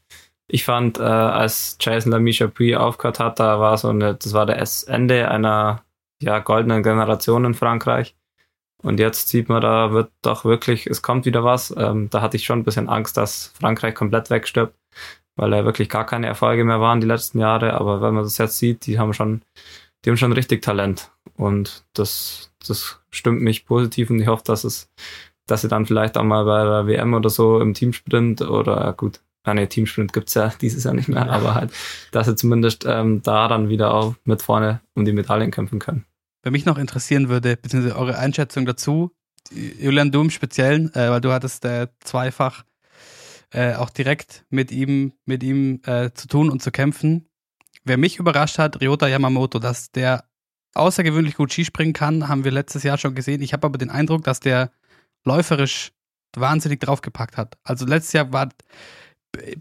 ich 0.47 0.63
fand, 0.63 0.99
äh, 0.99 1.03
als 1.03 1.77
Jason 1.81 2.11
Lamisha 2.11 2.47
Pre 2.47 2.79
aufgehört 2.79 3.19
hat, 3.19 3.39
da 3.39 3.59
war 3.59 3.77
so 3.77 3.89
eine, 3.89 4.13
das 4.13 4.33
war 4.33 4.45
das 4.45 4.83
Ende 4.83 5.29
einer 5.29 5.83
ja, 6.21 6.39
goldenen 6.39 6.83
Generation 6.83 7.45
in 7.45 7.53
Frankreich. 7.55 8.15
Und 8.85 8.99
jetzt 8.99 9.29
sieht 9.29 9.49
man, 9.49 9.61
da 9.61 9.91
wird 9.91 10.11
doch 10.21 10.45
wirklich, 10.45 10.85
es 10.85 11.01
kommt 11.01 11.25
wieder 11.25 11.43
was. 11.43 11.73
Ähm, 11.75 12.07
da 12.11 12.21
hatte 12.21 12.37
ich 12.37 12.45
schon 12.45 12.59
ein 12.59 12.63
bisschen 12.63 12.87
Angst, 12.87 13.17
dass 13.17 13.51
Frankreich 13.59 13.95
komplett 13.95 14.29
wegstirbt, 14.29 14.75
weil 15.35 15.49
da 15.49 15.65
wirklich 15.65 15.89
gar 15.89 16.05
keine 16.05 16.27
Erfolge 16.27 16.63
mehr 16.63 16.79
waren 16.79 17.01
die 17.01 17.07
letzten 17.07 17.39
Jahre. 17.39 17.73
Aber 17.73 18.01
wenn 18.03 18.13
man 18.13 18.23
das 18.23 18.37
jetzt 18.37 18.59
sieht, 18.59 18.85
die 18.85 18.99
haben 18.99 19.13
schon, 19.13 19.41
die 20.03 20.11
haben 20.11 20.17
schon 20.17 20.33
richtig 20.33 20.61
Talent. 20.61 21.11
Und 21.35 21.83
das, 21.93 22.51
das 22.65 23.01
stimmt 23.09 23.41
mich 23.41 23.65
positiv 23.65 24.11
und 24.11 24.19
ich 24.19 24.27
hoffe, 24.27 24.43
dass 24.45 24.63
es, 24.63 24.91
dass 25.47 25.61
sie 25.61 25.67
dann 25.67 25.87
vielleicht 25.87 26.15
auch 26.15 26.23
mal 26.23 26.45
bei 26.45 26.63
der 26.63 26.85
WM 26.85 27.15
oder 27.15 27.31
so 27.31 27.59
im 27.59 27.73
Teamsprint 27.73 28.41
oder 28.41 28.93
gut, 28.93 29.19
Ah, 29.45 29.53
nee, 29.53 29.67
Teamsprint 29.67 30.11
gibt's 30.11 30.33
ja 30.33 30.51
dieses 30.61 30.83
Jahr 30.83 30.93
nicht 30.93 31.07
mehr, 31.07 31.29
aber 31.29 31.53
halt, 31.53 31.71
dass 32.11 32.27
sie 32.27 32.35
zumindest 32.35 32.83
ähm, 32.87 33.21
da 33.21 33.47
dann 33.47 33.69
wieder 33.69 33.93
auch 33.93 34.15
mit 34.25 34.41
vorne 34.41 34.81
um 34.95 35.05
die 35.05 35.13
Medaillen 35.13 35.51
kämpfen 35.51 35.79
können. 35.79 36.05
Wer 36.45 36.51
mich 36.51 36.65
noch 36.65 36.77
interessieren 36.77 37.27
würde, 37.27 37.57
beziehungsweise 37.57 37.97
eure 37.97 38.19
Einschätzung 38.19 38.67
dazu, 38.67 39.11
Julian 39.51 40.11
Du 40.11 40.21
im 40.21 40.29
Speziellen, 40.29 40.93
äh, 40.93 41.09
weil 41.09 41.19
du 41.19 41.31
hattest 41.31 41.65
äh, 41.65 41.87
zweifach 42.01 42.65
äh, 43.51 43.73
auch 43.73 43.89
direkt 43.89 44.45
mit 44.51 44.71
ihm, 44.71 45.13
mit 45.25 45.41
ihm 45.41 45.81
äh, 45.87 46.11
zu 46.13 46.27
tun 46.27 46.51
und 46.51 46.61
zu 46.61 46.69
kämpfen. 46.69 47.27
Wer 47.83 47.97
mich 47.97 48.17
überrascht 48.17 48.59
hat, 48.59 48.79
Ryota 48.79 49.07
Yamamoto, 49.07 49.57
dass 49.57 49.91
der 49.91 50.25
außergewöhnlich 50.75 51.33
gut 51.33 51.51
Skispringen 51.51 51.93
kann, 51.93 52.27
haben 52.27 52.43
wir 52.43 52.51
letztes 52.51 52.83
Jahr 52.83 52.99
schon 52.99 53.15
gesehen. 53.15 53.41
Ich 53.41 53.51
habe 53.53 53.65
aber 53.65 53.79
den 53.79 53.89
Eindruck, 53.89 54.23
dass 54.23 54.39
der 54.39 54.71
läuferisch 55.23 55.93
wahnsinnig 56.37 56.79
draufgepackt 56.79 57.37
hat. 57.37 57.57
Also 57.63 57.87
letztes 57.87 58.13
Jahr 58.13 58.31
war 58.33 58.49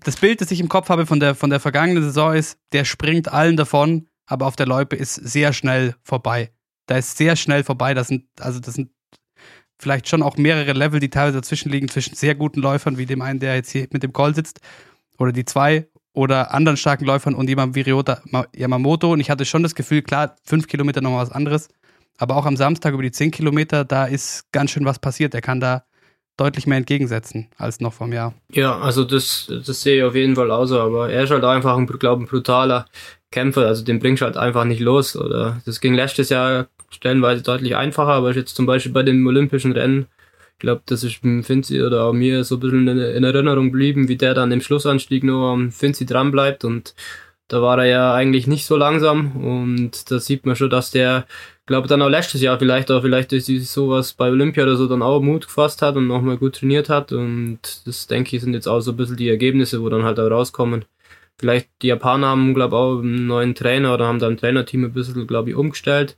das 0.01 0.17
Bild, 0.17 0.43
das 0.43 0.51
ich 0.51 0.61
im 0.61 0.69
Kopf 0.69 0.91
habe 0.91 1.07
von 1.07 1.19
der, 1.19 1.35
von 1.35 1.49
der 1.49 1.61
vergangenen 1.61 2.03
Saison 2.03 2.35
ist, 2.35 2.59
der 2.73 2.85
springt 2.85 3.33
allen 3.33 3.57
davon, 3.57 4.07
aber 4.27 4.47
auf 4.47 4.57
der 4.57 4.67
Loipe 4.67 4.97
ist 4.97 5.15
sehr 5.15 5.55
schnell 5.55 5.95
vorbei. 6.03 6.51
Da 6.87 6.99
ist 6.99 7.17
sehr 7.17 7.37
schnell 7.37 7.65
vorbei. 7.65 7.95
Das 7.95 8.09
sind, 8.09 8.27
also 8.41 8.61
das 8.61 8.75
sind 8.75 8.91
vielleicht 9.79 10.09
schon 10.09 10.23
auch 10.23 10.37
mehrere 10.37 10.73
Level, 10.73 11.01
die 11.01 11.11
teilweise 11.11 11.39
dazwischen 11.39 11.71
liegen, 11.71 11.89
zwischen 11.89 12.15
sehr 12.15 12.35
guten 12.35 12.61
Läufern, 12.61 12.99
wie 12.99 13.07
dem 13.07 13.23
einen, 13.23 13.41
der 13.41 13.57
jetzt 13.57 13.71
hier 13.71 13.87
mit 13.91 14.03
dem 14.03 14.13
Call 14.13 14.35
sitzt, 14.35 14.61
oder 15.19 15.33
die 15.33 15.45
zwei, 15.45 15.89
oder 16.15 16.55
anderen 16.55 16.77
starken 16.77 17.05
Läufern 17.05 17.35
und 17.35 17.49
jemandem 17.49 17.75
wie 17.75 17.91
Ryota 17.91 18.23
Yamamoto. 18.55 19.13
Und 19.13 19.21
ich 19.21 19.31
hatte 19.31 19.45
schon 19.45 19.63
das 19.63 19.75
Gefühl, 19.75 20.03
klar, 20.03 20.37
fünf 20.45 20.69
Kilometer 20.69 21.01
noch 21.01 21.17
was 21.19 21.31
anderes. 21.31 21.69
Aber 22.19 22.37
auch 22.37 22.47
am 22.47 22.57
Samstag 22.57 22.95
über 22.95 23.03
die 23.03 23.11
zehn 23.11 23.33
Kilometer, 23.33 23.85
da 23.85 24.05
ist 24.05 24.51
ganz 24.53 24.71
schön 24.71 24.85
was 24.85 25.01
passiert. 25.01 25.35
Er 25.35 25.41
kann 25.41 25.59
da 25.59 25.85
deutlich 26.37 26.67
mehr 26.67 26.79
entgegensetzen 26.79 27.49
als 27.59 27.81
noch 27.81 27.93
vom 27.93 28.13
Jahr. 28.13 28.35
Ja, 28.53 28.79
also 28.79 29.05
das, 29.05 29.53
das 29.67 29.83
sehe 29.83 29.99
ich 29.99 30.03
auf 30.05 30.15
jeden 30.15 30.37
Fall 30.37 30.51
aus, 30.51 30.71
aber 30.73 31.11
er 31.11 31.25
ist 31.25 31.31
halt 31.31 31.45
einfach 31.45 31.77
ein, 31.77 31.87
glaube 31.87 32.23
ein 32.23 32.27
brutaler 32.27 32.87
Kämpfer, 33.31 33.67
also 33.67 33.85
den 33.85 33.99
bringst 33.99 34.21
du 34.21 34.27
halt 34.27 34.37
einfach 34.37 34.65
nicht 34.65 34.81
los. 34.81 35.17
Oder 35.17 35.61
das 35.67 35.81
ging 35.81 35.95
letztes 35.95 36.29
Jahr 36.29 36.69
stellenweise 36.95 37.43
deutlich 37.43 37.77
einfacher, 37.77 38.13
aber 38.13 38.33
jetzt 38.33 38.57
zum 38.57 38.67
Beispiel 38.67 38.93
bei 38.93 39.03
den 39.03 39.27
Olympischen 39.27 39.73
Rennen, 39.73 40.07
ich 40.55 40.61
glaube, 40.61 40.83
das 40.87 41.05
ist 41.05 41.17
Finzi 41.17 41.83
oder 41.83 42.13
mir 42.13 42.45
so 42.45 42.57
ein 42.57 42.61
bisschen 42.61 42.89
in, 42.89 42.99
in 42.99 43.25
Erinnerung 43.25 43.67
geblieben, 43.67 44.09
wie 44.09 44.17
der 44.17 44.35
dann 44.35 44.53
im 44.53 44.61
Schlussanstieg 44.61 45.25
nur 45.25 45.53
am 45.53 45.73
Finzi 45.73 46.07
dran 46.07 46.31
bleibt 46.31 46.65
und 46.65 46.95
da 47.49 47.61
war 47.61 47.79
er 47.79 47.87
ja 47.87 48.15
eigentlich 48.15 48.47
nicht 48.47 48.67
so 48.67 48.77
langsam 48.77 49.37
und 49.37 50.11
da 50.11 50.19
sieht 50.19 50.47
man 50.47 50.57
schon, 50.57 50.71
dass 50.71 50.91
der, 50.91 51.27
glaube 51.67 51.89
dann 51.89 52.03
auch 52.03 52.09
letztes 52.09 52.41
Jahr 52.41 52.59
vielleicht 52.59 52.91
auch 52.91 53.03
vielleicht 53.03 53.33
durch 53.33 53.45
sowas 53.69 54.15
bei 54.15 54.31
Olympia 54.31 54.63
oder 54.63 54.77
so 54.77 54.87
dann 54.87 55.03
auch 55.03 55.21
Mut 55.21 55.47
gefasst 55.47 55.83
hat 55.83 55.97
und 55.97 56.07
nochmal 56.07 56.39
gut 56.39 56.57
trainiert 56.57 56.89
hat 56.89 57.13
und 57.13 57.59
das 57.87 58.07
denke 58.07 58.37
ich 58.37 58.43
sind 58.43 58.55
jetzt 58.55 58.69
auch 58.69 58.81
so 58.81 58.93
ein 58.93 58.97
bisschen 58.97 59.17
die 59.17 59.29
Ergebnisse, 59.29 59.83
wo 59.83 59.89
dann 59.89 60.05
halt 60.05 60.19
auch 60.21 60.31
rauskommen. 60.31 60.85
Vielleicht 61.39 61.69
die 61.83 61.89
Japaner 61.89 62.29
haben, 62.29 62.55
glaube 62.55 62.77
ich, 62.77 62.79
auch 62.79 62.99
einen 63.01 63.27
neuen 63.27 63.55
Trainer 63.55 63.95
oder 63.95 64.07
haben 64.07 64.21
da 64.21 64.29
ein 64.29 64.37
Trainerteam 64.37 64.85
ein 64.85 64.93
bisschen, 64.93 65.27
glaube 65.27 65.51
ich, 65.51 65.57
umgestellt. 65.57 66.17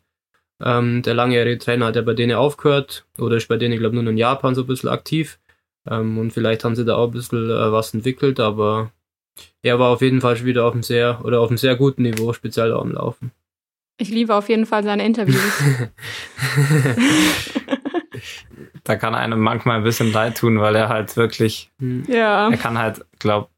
Ähm, 0.62 1.02
der 1.02 1.14
langjährige 1.14 1.58
Trainer 1.58 1.86
hat 1.86 1.96
ja 1.96 2.02
bei 2.02 2.14
denen 2.14 2.36
aufgehört 2.36 3.04
oder 3.18 3.36
ist 3.36 3.48
bei 3.48 3.56
denen, 3.56 3.78
glaube 3.78 3.96
ich, 3.96 4.02
nur 4.02 4.10
in 4.10 4.18
Japan 4.18 4.54
so 4.54 4.62
ein 4.62 4.66
bisschen 4.66 4.88
aktiv. 4.88 5.38
Ähm, 5.88 6.18
und 6.18 6.32
vielleicht 6.32 6.64
haben 6.64 6.76
sie 6.76 6.84
da 6.84 6.96
auch 6.96 7.08
ein 7.08 7.12
bisschen 7.12 7.50
äh, 7.50 7.72
was 7.72 7.94
entwickelt, 7.94 8.40
aber 8.40 8.90
er 9.62 9.78
war 9.78 9.90
auf 9.90 10.00
jeden 10.00 10.20
Fall 10.20 10.36
schon 10.36 10.46
wieder 10.46 10.64
auf 10.64 10.72
einem 10.72 10.82
sehr 10.82 11.24
oder 11.24 11.40
auf 11.40 11.48
einem 11.48 11.58
sehr 11.58 11.76
guten 11.76 12.02
Niveau, 12.02 12.32
speziell 12.32 12.72
auch 12.72 12.82
am 12.82 12.92
Laufen. 12.92 13.32
Ich 13.98 14.10
liebe 14.10 14.34
auf 14.34 14.48
jeden 14.48 14.66
Fall 14.66 14.82
seine 14.84 15.04
Interviews. 15.04 15.40
da 18.84 18.96
kann 18.96 19.14
einem 19.14 19.40
manchmal 19.40 19.78
ein 19.78 19.84
bisschen 19.84 20.12
leid 20.12 20.36
tun, 20.36 20.60
weil 20.60 20.74
er 20.76 20.88
halt 20.88 21.16
wirklich, 21.16 21.70
ja. 22.06 22.50
er 22.50 22.56
kann 22.56 22.78
halt, 22.78 23.04
glaub, 23.18 23.50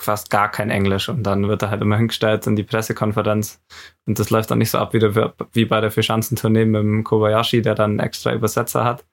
fast 0.00 0.30
gar 0.30 0.50
kein 0.50 0.70
Englisch 0.70 1.08
und 1.08 1.24
dann 1.24 1.48
wird 1.48 1.62
er 1.62 1.70
halt 1.70 1.82
immer 1.82 1.96
hingestellt 1.96 2.46
in 2.46 2.56
die 2.56 2.62
Pressekonferenz 2.62 3.60
und 4.06 4.18
das 4.18 4.30
läuft 4.30 4.50
dann 4.50 4.58
nicht 4.58 4.70
so 4.70 4.78
ab 4.78 4.94
wie, 4.94 5.00
der, 5.00 5.34
wie 5.52 5.64
bei 5.64 5.80
der 5.80 5.90
Vierschanzentournee 5.90 6.64
mit 6.64 6.82
dem 6.82 7.04
Kobayashi, 7.04 7.62
der 7.62 7.74
dann 7.74 7.98
extra 7.98 8.32
Übersetzer 8.32 8.84
hat, 8.84 9.04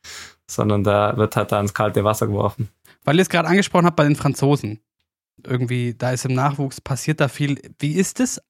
sondern 0.50 0.84
da 0.84 1.18
wird 1.18 1.36
halt 1.36 1.52
da 1.52 1.60
ins 1.60 1.74
kalte 1.74 2.04
Wasser 2.04 2.28
geworfen. 2.28 2.70
Weil 3.04 3.16
ihr 3.16 3.22
es 3.22 3.30
gerade 3.30 3.48
angesprochen 3.48 3.86
habt 3.86 3.96
bei 3.96 4.04
den 4.04 4.16
Franzosen, 4.16 4.80
irgendwie, 5.44 5.96
da 5.96 6.12
ist 6.12 6.26
im 6.26 6.34
Nachwuchs, 6.34 6.82
passiert 6.82 7.20
da 7.20 7.28
viel. 7.28 7.60
Wie 7.80 7.94
ist 7.94 8.20
es 8.20 8.42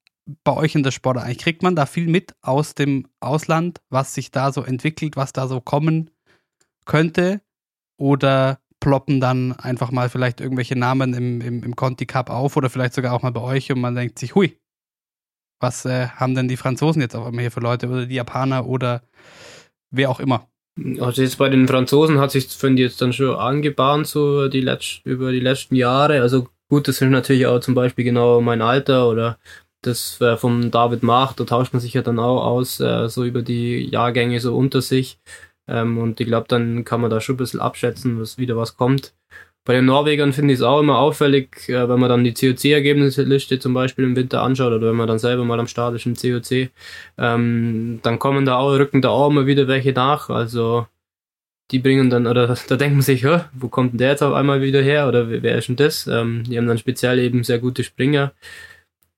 bei 0.44 0.56
euch 0.56 0.76
in 0.76 0.84
der 0.84 0.92
Sport 0.92 1.18
eigentlich? 1.18 1.40
Kriegt 1.40 1.64
man 1.64 1.76
da 1.76 1.86
viel 1.86 2.08
mit 2.08 2.36
aus 2.42 2.76
dem 2.76 3.08
Ausland, 3.20 3.82
was 3.90 4.14
sich 4.14 4.32
da 4.32 4.52
so 4.52 4.64
entwickelt, 4.64 5.16
was 5.16 5.34
da 5.34 5.48
so 5.48 5.62
kommen 5.62 6.12
könnte? 6.86 7.42
Oder 7.98 8.60
ploppen 8.86 9.20
dann 9.20 9.54
einfach 9.54 9.90
mal 9.90 10.10
vielleicht 10.10 10.40
irgendwelche 10.40 10.78
Namen 10.78 11.16
im, 11.16 11.42
im, 11.42 11.64
im 11.64 11.76
Conti 11.76 12.06
Cup 12.06 12.30
auf 12.30 12.56
oder 12.56 12.70
vielleicht 12.70 12.94
sogar 12.94 13.14
auch 13.14 13.24
mal 13.24 13.32
bei 13.32 13.42
euch 13.42 13.72
und 13.72 13.82
man 13.82 13.96
denkt 13.96 14.20
sich, 14.20 14.36
hui, 14.36 14.60
was 15.60 15.86
äh, 15.86 16.10
haben 16.10 16.36
denn 16.36 16.48
die 16.48 16.56
Franzosen 16.56 17.02
jetzt 17.02 17.16
auf 17.16 17.26
einmal 17.26 17.42
hier 17.42 17.52
für 17.52 17.62
Leute 17.62 17.88
oder 17.88 18.06
die 18.06 18.14
Japaner 18.14 18.68
oder 18.68 19.02
wer 19.90 20.12
auch 20.12 20.20
immer? 20.20 20.48
Also 21.00 21.24
jetzt 21.24 21.40
bei 21.40 21.50
den 21.50 21.68
Franzosen 21.68 22.20
hat 22.20 22.30
sich, 22.30 22.48
finde 22.50 22.84
ich, 22.84 22.90
jetzt 22.90 23.02
dann 23.02 23.12
schon 23.12 23.36
angebahnt, 23.36 24.06
so 24.06 24.50
die 24.50 24.62
letzt, 24.62 25.02
über 25.04 25.32
die 25.32 25.40
letzten 25.40 25.74
Jahre. 25.76 26.22
Also 26.22 26.48
gut, 26.70 26.88
das 26.88 26.98
sind 26.98 27.10
natürlich 27.10 27.48
auch 27.48 27.62
zum 27.62 27.74
Beispiel 27.74 28.06
genau 28.06 28.40
mein 28.40 28.62
Alter 28.62 29.10
oder 29.10 29.40
das 29.82 30.22
äh, 30.22 30.38
vom 30.38 30.70
David 30.70 31.02
Mach, 31.02 31.34
da 31.34 31.44
tauscht 31.44 31.74
man 31.74 31.80
sich 31.80 31.96
ja 31.96 32.04
dann 32.04 32.20
auch 32.20 32.46
aus, 32.46 32.80
äh, 32.80 33.10
so 33.10 33.24
über 33.24 33.42
die 33.42 33.90
Jahrgänge 33.90 34.40
so 34.40 34.56
unter 34.56 34.84
sich. 34.84 35.18
Ähm, 35.68 35.98
und 35.98 36.20
ich 36.20 36.28
glaube, 36.28 36.48
dann 36.48 36.86
kann 36.86 37.02
man 37.02 37.10
da 37.10 37.22
schon 37.22 37.36
ein 37.36 37.38
bisschen 37.38 37.60
abschätzen, 37.60 38.20
was 38.20 38.38
wieder 38.38 38.56
was 38.58 38.78
kommt. 38.78 39.14
Bei 39.66 39.74
den 39.74 39.86
Norwegern 39.86 40.32
finde 40.32 40.54
ich 40.54 40.60
es 40.60 40.64
auch 40.64 40.80
immer 40.80 41.00
auffällig, 41.00 41.70
äh, 41.70 41.90
wenn 41.90 42.00
man 42.00 42.10
dann 42.10 42.24
die 42.24 42.36
COC-Ergebnisliste 42.36 43.58
zum 43.60 43.74
Beispiel 43.74 44.06
im 44.06 44.16
Winter 44.16 44.44
anschaut 44.44 44.72
oder 44.72 44.90
wenn 44.90 44.96
man 44.96 45.08
dann 45.08 45.18
selber 45.18 45.44
mal 45.44 45.60
am 45.60 45.68
Start 45.68 45.96
ist 45.96 46.06
im 46.06 46.16
COC, 46.16 46.70
ähm, 47.18 48.00
dann 48.04 48.20
kommen 48.20 48.46
da 48.46 48.58
auch, 48.58 48.78
rücken 48.78 49.02
da 49.02 49.10
auch 49.10 49.30
immer 49.30 49.48
wieder 49.48 49.68
welche 49.68 49.92
nach. 49.92 50.30
Also 50.30 50.86
die 51.72 51.80
bringen 51.80 52.12
dann, 52.12 52.28
oder 52.28 52.56
da 52.68 52.76
denkt 52.76 52.96
man 52.96 53.02
sich, 53.02 53.26
wo 53.54 53.68
kommt 53.70 53.94
denn 53.94 53.98
der 53.98 54.12
jetzt 54.12 54.22
auf 54.24 54.34
einmal 54.36 54.62
wieder 54.62 54.84
her 54.84 55.08
oder 55.08 55.30
wer 55.30 55.58
ist 55.58 55.68
denn 55.68 55.78
das? 55.78 56.06
Ähm, 56.06 56.44
die 56.48 56.58
haben 56.60 56.68
dann 56.68 56.78
speziell 56.78 57.18
eben 57.18 57.44
sehr 57.44 57.58
gute 57.58 57.84
Springer 57.84 58.34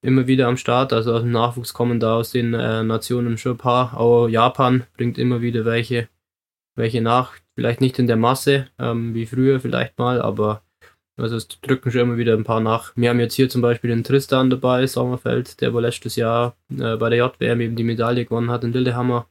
immer 0.02 0.28
wieder 0.28 0.48
am 0.48 0.56
Start. 0.56 0.94
Also 0.94 1.14
aus 1.14 1.22
dem 1.24 1.32
Nachwuchs 1.32 1.74
kommen 1.74 2.00
da 2.00 2.16
aus 2.16 2.32
den 2.32 2.54
äh, 2.54 2.84
Nationen 2.84 3.38
schon 3.38 3.54
ein 3.54 3.58
paar. 3.58 3.98
Auch 4.00 4.30
Japan 4.30 4.84
bringt 4.96 5.18
immer 5.18 5.42
wieder 5.42 5.66
welche 5.66 6.08
welche 6.78 7.02
nach. 7.02 7.34
Vielleicht 7.56 7.82
nicht 7.82 8.00
in 8.00 8.08
der 8.08 8.18
Masse, 8.18 8.68
ähm, 8.80 9.14
wie 9.14 9.26
früher 9.26 9.60
vielleicht 9.60 9.98
mal, 9.98 10.22
aber 10.22 10.62
also 11.18 11.36
es 11.36 11.48
drücken 11.48 11.92
schon 11.92 12.02
immer 12.02 12.18
wieder 12.18 12.34
ein 12.34 12.44
paar 12.44 12.60
nach. 12.60 12.94
Wir 12.96 13.10
haben 13.10 13.20
jetzt 13.20 13.34
hier 13.34 13.50
zum 13.50 13.62
Beispiel 13.62 13.90
den 13.90 14.04
Tristan 14.04 14.52
dabei, 14.52 14.86
Sommerfeld, 14.86 15.60
der 15.62 15.74
wohl 15.74 15.82
letztes 15.82 16.16
Jahr 16.16 16.56
äh, 16.70 16.96
bei 16.96 17.10
der 17.10 17.18
JWM 17.18 17.62
eben 17.62 17.76
die 17.76 17.84
Medaille 17.84 18.26
gewonnen 18.26 18.52
hat 18.52 18.64
in 18.64 18.72
Lillehammer. 18.72 19.28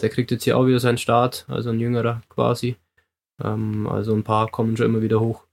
Der 0.00 0.08
kriegt 0.08 0.30
jetzt 0.30 0.44
hier 0.44 0.56
auch 0.56 0.66
wieder 0.66 0.78
seinen 0.78 0.98
Start, 0.98 1.44
also 1.48 1.70
ein 1.70 1.80
jüngerer 1.80 2.22
quasi. 2.28 2.76
Ähm, 3.42 3.88
also 3.88 4.14
ein 4.14 4.22
paar 4.22 4.48
kommen 4.48 4.76
schon 4.76 4.86
immer 4.86 5.02
wieder 5.02 5.18
hoch. 5.20 5.44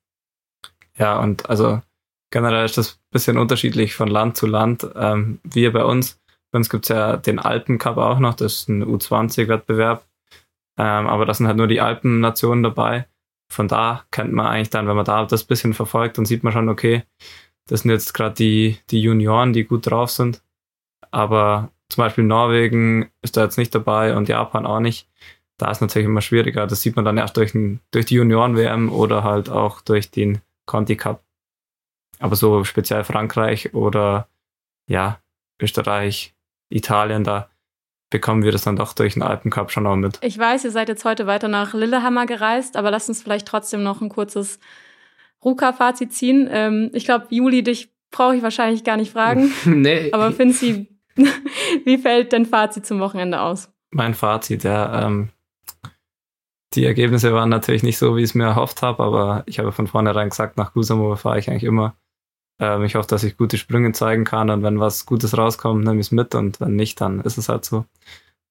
Ja, 0.98 1.20
und 1.20 1.50
also 1.50 1.82
generell 2.30 2.66
ist 2.66 2.78
das 2.78 2.94
ein 2.94 3.12
bisschen 3.12 3.38
unterschiedlich 3.40 3.96
von 3.96 4.08
Land 4.08 4.38
zu 4.38 4.46
Land. 4.46 4.88
Ähm, 4.96 5.40
wir 5.44 5.74
bei 5.74 5.84
uns, 5.84 6.22
bei 6.52 6.58
uns 6.58 6.70
gibt 6.70 6.86
es 6.86 6.90
ja 6.90 7.18
den 7.18 7.40
Alpencup 7.40 7.98
auch 7.98 8.20
noch, 8.20 8.36
das 8.36 8.54
ist 8.54 8.70
ein 8.70 8.84
U20-Wettbewerb. 8.84 10.06
Ähm, 10.78 11.08
aber 11.08 11.26
das 11.26 11.38
sind 11.38 11.48
halt 11.48 11.58
nur 11.58 11.68
die 11.68 11.82
Alpennationen 11.82 12.64
dabei. 12.64 13.08
Von 13.52 13.68
da 13.68 14.06
kennt 14.12 14.34
man 14.34 14.48
eigentlich 14.48 14.70
dann, 14.70 14.88
wenn 14.88 14.96
man 14.96 15.06
da 15.06 15.26
das 15.26 15.44
bisschen 15.44 15.74
verfolgt, 15.74 16.18
dann 16.18 16.26
sieht 16.26 16.44
man 16.44 16.54
schon, 16.54 16.70
okay, 16.70 17.04
das 17.68 17.82
sind 17.82 17.92
jetzt 17.92 18.14
gerade 18.14 18.36
die, 18.36 18.80
die 18.90 19.02
Junioren, 19.02 19.54
die 19.54 19.64
gut 19.64 19.86
drauf 19.90 20.10
sind. 20.10 20.42
Aber 21.12 21.72
zum 21.90 22.04
Beispiel 22.04 22.24
Norwegen 22.24 23.12
ist 23.22 23.38
da 23.38 23.44
jetzt 23.44 23.58
nicht 23.58 23.76
dabei 23.76 24.16
und 24.16 24.30
Japan 24.30 24.66
auch 24.66 24.80
nicht. 24.80 25.08
Da 25.58 25.70
ist 25.70 25.82
natürlich 25.82 26.08
immer 26.08 26.22
schwieriger. 26.22 26.66
Das 26.66 26.82
sieht 26.82 26.96
man 26.96 27.06
dann 27.06 27.18
erst 27.18 27.38
durch, 27.38 27.52
den, 27.52 27.80
durch 27.92 28.06
die 28.08 28.16
Junioren-WM 28.16 28.92
oder 28.92 29.24
halt 29.24 29.50
auch 29.50 29.82
durch 29.82 30.10
den 30.10 30.42
Conti 30.66 30.96
Cup. 30.96 31.24
Aber 32.20 32.36
so 32.36 32.64
speziell 32.64 33.04
Frankreich 33.04 33.74
oder 33.74 34.28
ja, 34.88 35.20
Österreich, 35.62 36.34
Italien, 36.70 37.24
da 37.24 37.50
bekommen 38.14 38.44
wir 38.44 38.52
das 38.52 38.62
dann 38.62 38.76
doch 38.76 38.94
durch 38.94 39.16
den 39.16 39.24
Alpencup 39.24 39.72
schon 39.72 39.88
auch 39.88 39.96
mit. 39.96 40.20
Ich 40.22 40.38
weiß, 40.38 40.64
ihr 40.66 40.72
seid 40.72 40.88
jetzt 40.88 41.04
heute 41.04 41.26
weiter 41.26 41.48
nach 41.48 41.74
Lillehammer 41.74 42.28
gereist, 42.28 42.78
aber 42.78 42.92
lasst 42.92 43.10
uns 43.10 43.24
vielleicht 43.24 43.48
trotzdem 43.48 43.82
noch 43.82 44.02
ein 44.02 44.10
kurzes 44.10 44.60
Ruka-Fazit 45.44 46.14
ziehen. 46.14 46.48
Ähm, 46.50 46.92
ich 46.94 47.06
glaube, 47.06 47.26
Juli, 47.32 47.64
dich 47.64 47.92
brauche 48.12 48.36
ich 48.36 48.44
wahrscheinlich 48.44 48.84
gar 48.84 48.98
nicht 48.98 49.12
fragen. 49.12 49.52
nee. 49.66 50.12
Aber 50.12 50.32
Finzi, 50.32 50.88
wie 51.86 51.98
fällt 51.98 52.34
dein 52.34 52.46
Fazit 52.46 52.86
zum 52.86 53.00
Wochenende 53.00 53.42
aus? 53.42 53.74
Mein 53.90 54.14
Fazit, 54.14 54.64
ja. 54.64 55.08
Ähm, 55.08 55.30
die 56.76 56.86
Ergebnisse 56.86 57.34
waren 57.34 57.50
natürlich 57.50 57.82
nicht 57.82 57.98
so, 57.98 58.16
wie 58.16 58.20
ich 58.20 58.30
es 58.30 58.36
mir 58.36 58.46
erhofft 58.46 58.84
habe, 58.84 59.02
aber 59.02 59.44
ich 59.48 59.58
habe 59.58 59.72
von 59.72 59.88
vornherein 59.88 60.30
gesagt, 60.30 60.56
nach 60.56 60.74
Kusamo 60.74 61.16
fahre 61.16 61.40
ich 61.40 61.50
eigentlich 61.50 61.64
immer 61.64 61.96
ähm, 62.60 62.84
ich 62.84 62.96
hoffe, 62.96 63.08
dass 63.08 63.24
ich 63.24 63.38
gute 63.38 63.58
Sprünge 63.58 63.92
zeigen 63.94 64.24
kann 64.26 64.50
und 64.50 64.64
wenn 64.64 64.80
was 64.80 65.06
Gutes 65.06 65.38
rauskommt, 65.38 65.84
nehme 65.84 66.00
ich 66.00 66.08
es 66.08 66.12
mit 66.12 66.36
und 66.36 66.60
wenn 66.60 66.76
nicht, 66.76 67.02
dann 67.02 67.22
ist 67.22 67.38
es 67.38 67.50
halt 67.50 67.66
so. 67.66 67.86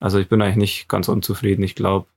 Also 0.00 0.18
ich 0.18 0.28
bin 0.28 0.42
eigentlich 0.42 0.56
nicht 0.56 0.88
ganz 0.88 1.08
unzufrieden. 1.08 1.62
Ich 1.62 1.74
glaube, 1.74 2.08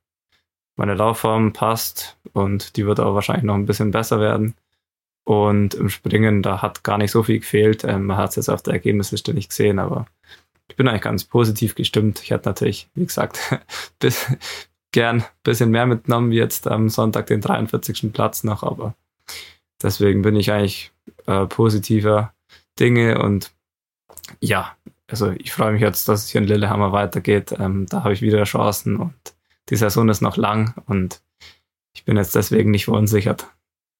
meine 0.75 0.95
Laufform 0.95 1.53
passt 1.53 2.17
und 2.33 2.77
die 2.77 2.85
wird 2.85 2.99
auch 2.99 3.15
wahrscheinlich 3.15 3.45
noch 3.45 3.55
ein 3.55 3.65
bisschen 3.65 3.91
besser 3.91 4.19
werden. 4.19 4.55
Und 5.23 5.73
im 5.73 5.89
Springen, 5.89 6.43
da 6.43 6.61
hat 6.61 6.83
gar 6.83 6.97
nicht 6.97 7.11
so 7.11 7.23
viel 7.23 7.39
gefehlt. 7.39 7.83
Ähm, 7.83 8.05
man 8.05 8.17
hat 8.17 8.31
es 8.31 8.35
jetzt 8.37 8.49
auf 8.49 8.61
der 8.61 8.73
Ergebnisliste 8.73 9.33
nicht 9.33 9.49
gesehen, 9.49 9.79
aber 9.79 10.05
ich 10.67 10.75
bin 10.75 10.87
eigentlich 10.87 11.01
ganz 11.01 11.23
positiv 11.23 11.75
gestimmt. 11.75 12.21
Ich 12.21 12.31
hätte 12.31 12.49
natürlich, 12.49 12.89
wie 12.95 13.05
gesagt, 13.05 13.39
bis, 13.99 14.27
gern 14.95 15.21
ein 15.21 15.25
bisschen 15.43 15.71
mehr 15.71 15.85
mitgenommen, 15.85 16.31
wie 16.31 16.37
jetzt 16.37 16.67
am 16.67 16.87
Sonntag 16.87 17.27
den 17.27 17.41
43. 17.41 18.13
Platz 18.13 18.45
noch, 18.45 18.63
aber 18.63 18.95
deswegen 19.85 20.23
bin 20.23 20.35
ich 20.35 20.51
eigentlich 20.51 20.91
äh, 21.27 21.45
positiver 21.45 22.33
Dinge 22.79 23.21
und 23.21 23.53
ja, 24.39 24.75
also 25.07 25.31
ich 25.31 25.53
freue 25.53 25.73
mich 25.73 25.81
jetzt, 25.81 26.07
dass 26.09 26.23
es 26.23 26.29
hier 26.29 26.41
in 26.41 26.47
Lillehammer 26.47 26.91
weitergeht. 26.91 27.53
Ähm, 27.57 27.85
da 27.87 28.03
habe 28.03 28.13
ich 28.13 28.21
wieder 28.21 28.43
Chancen 28.43 28.97
und 28.97 29.13
die 29.69 29.75
Saison 29.75 30.09
ist 30.09 30.21
noch 30.21 30.37
lang 30.37 30.73
und 30.87 31.21
ich 31.93 32.03
bin 32.03 32.17
jetzt 32.17 32.35
deswegen 32.35 32.71
nicht 32.71 32.85
verunsichert. 32.85 33.47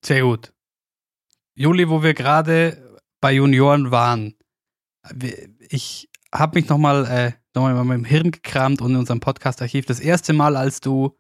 Sehr 0.04 0.24
gut. 0.24 0.52
Juli, 1.56 1.88
wo 1.90 2.04
wir 2.04 2.14
gerade 2.14 3.00
bei 3.22 3.32
Junioren 3.32 3.92
waren, 3.92 4.36
ich 5.70 6.10
habe 6.34 6.60
mich 6.60 6.68
nochmal 6.68 7.06
äh, 7.06 7.32
noch 7.54 7.64
mal 7.64 7.80
in 7.80 7.88
meinem 7.88 8.06
Hirn 8.06 8.32
gekramt 8.32 8.82
und 8.82 8.92
in 8.92 8.98
unserem 8.98 9.20
Podcast-Archiv. 9.20 9.86
Das 9.86 10.00
erste 10.00 10.34
Mal, 10.34 10.58
als 10.58 10.82
du 10.82 11.18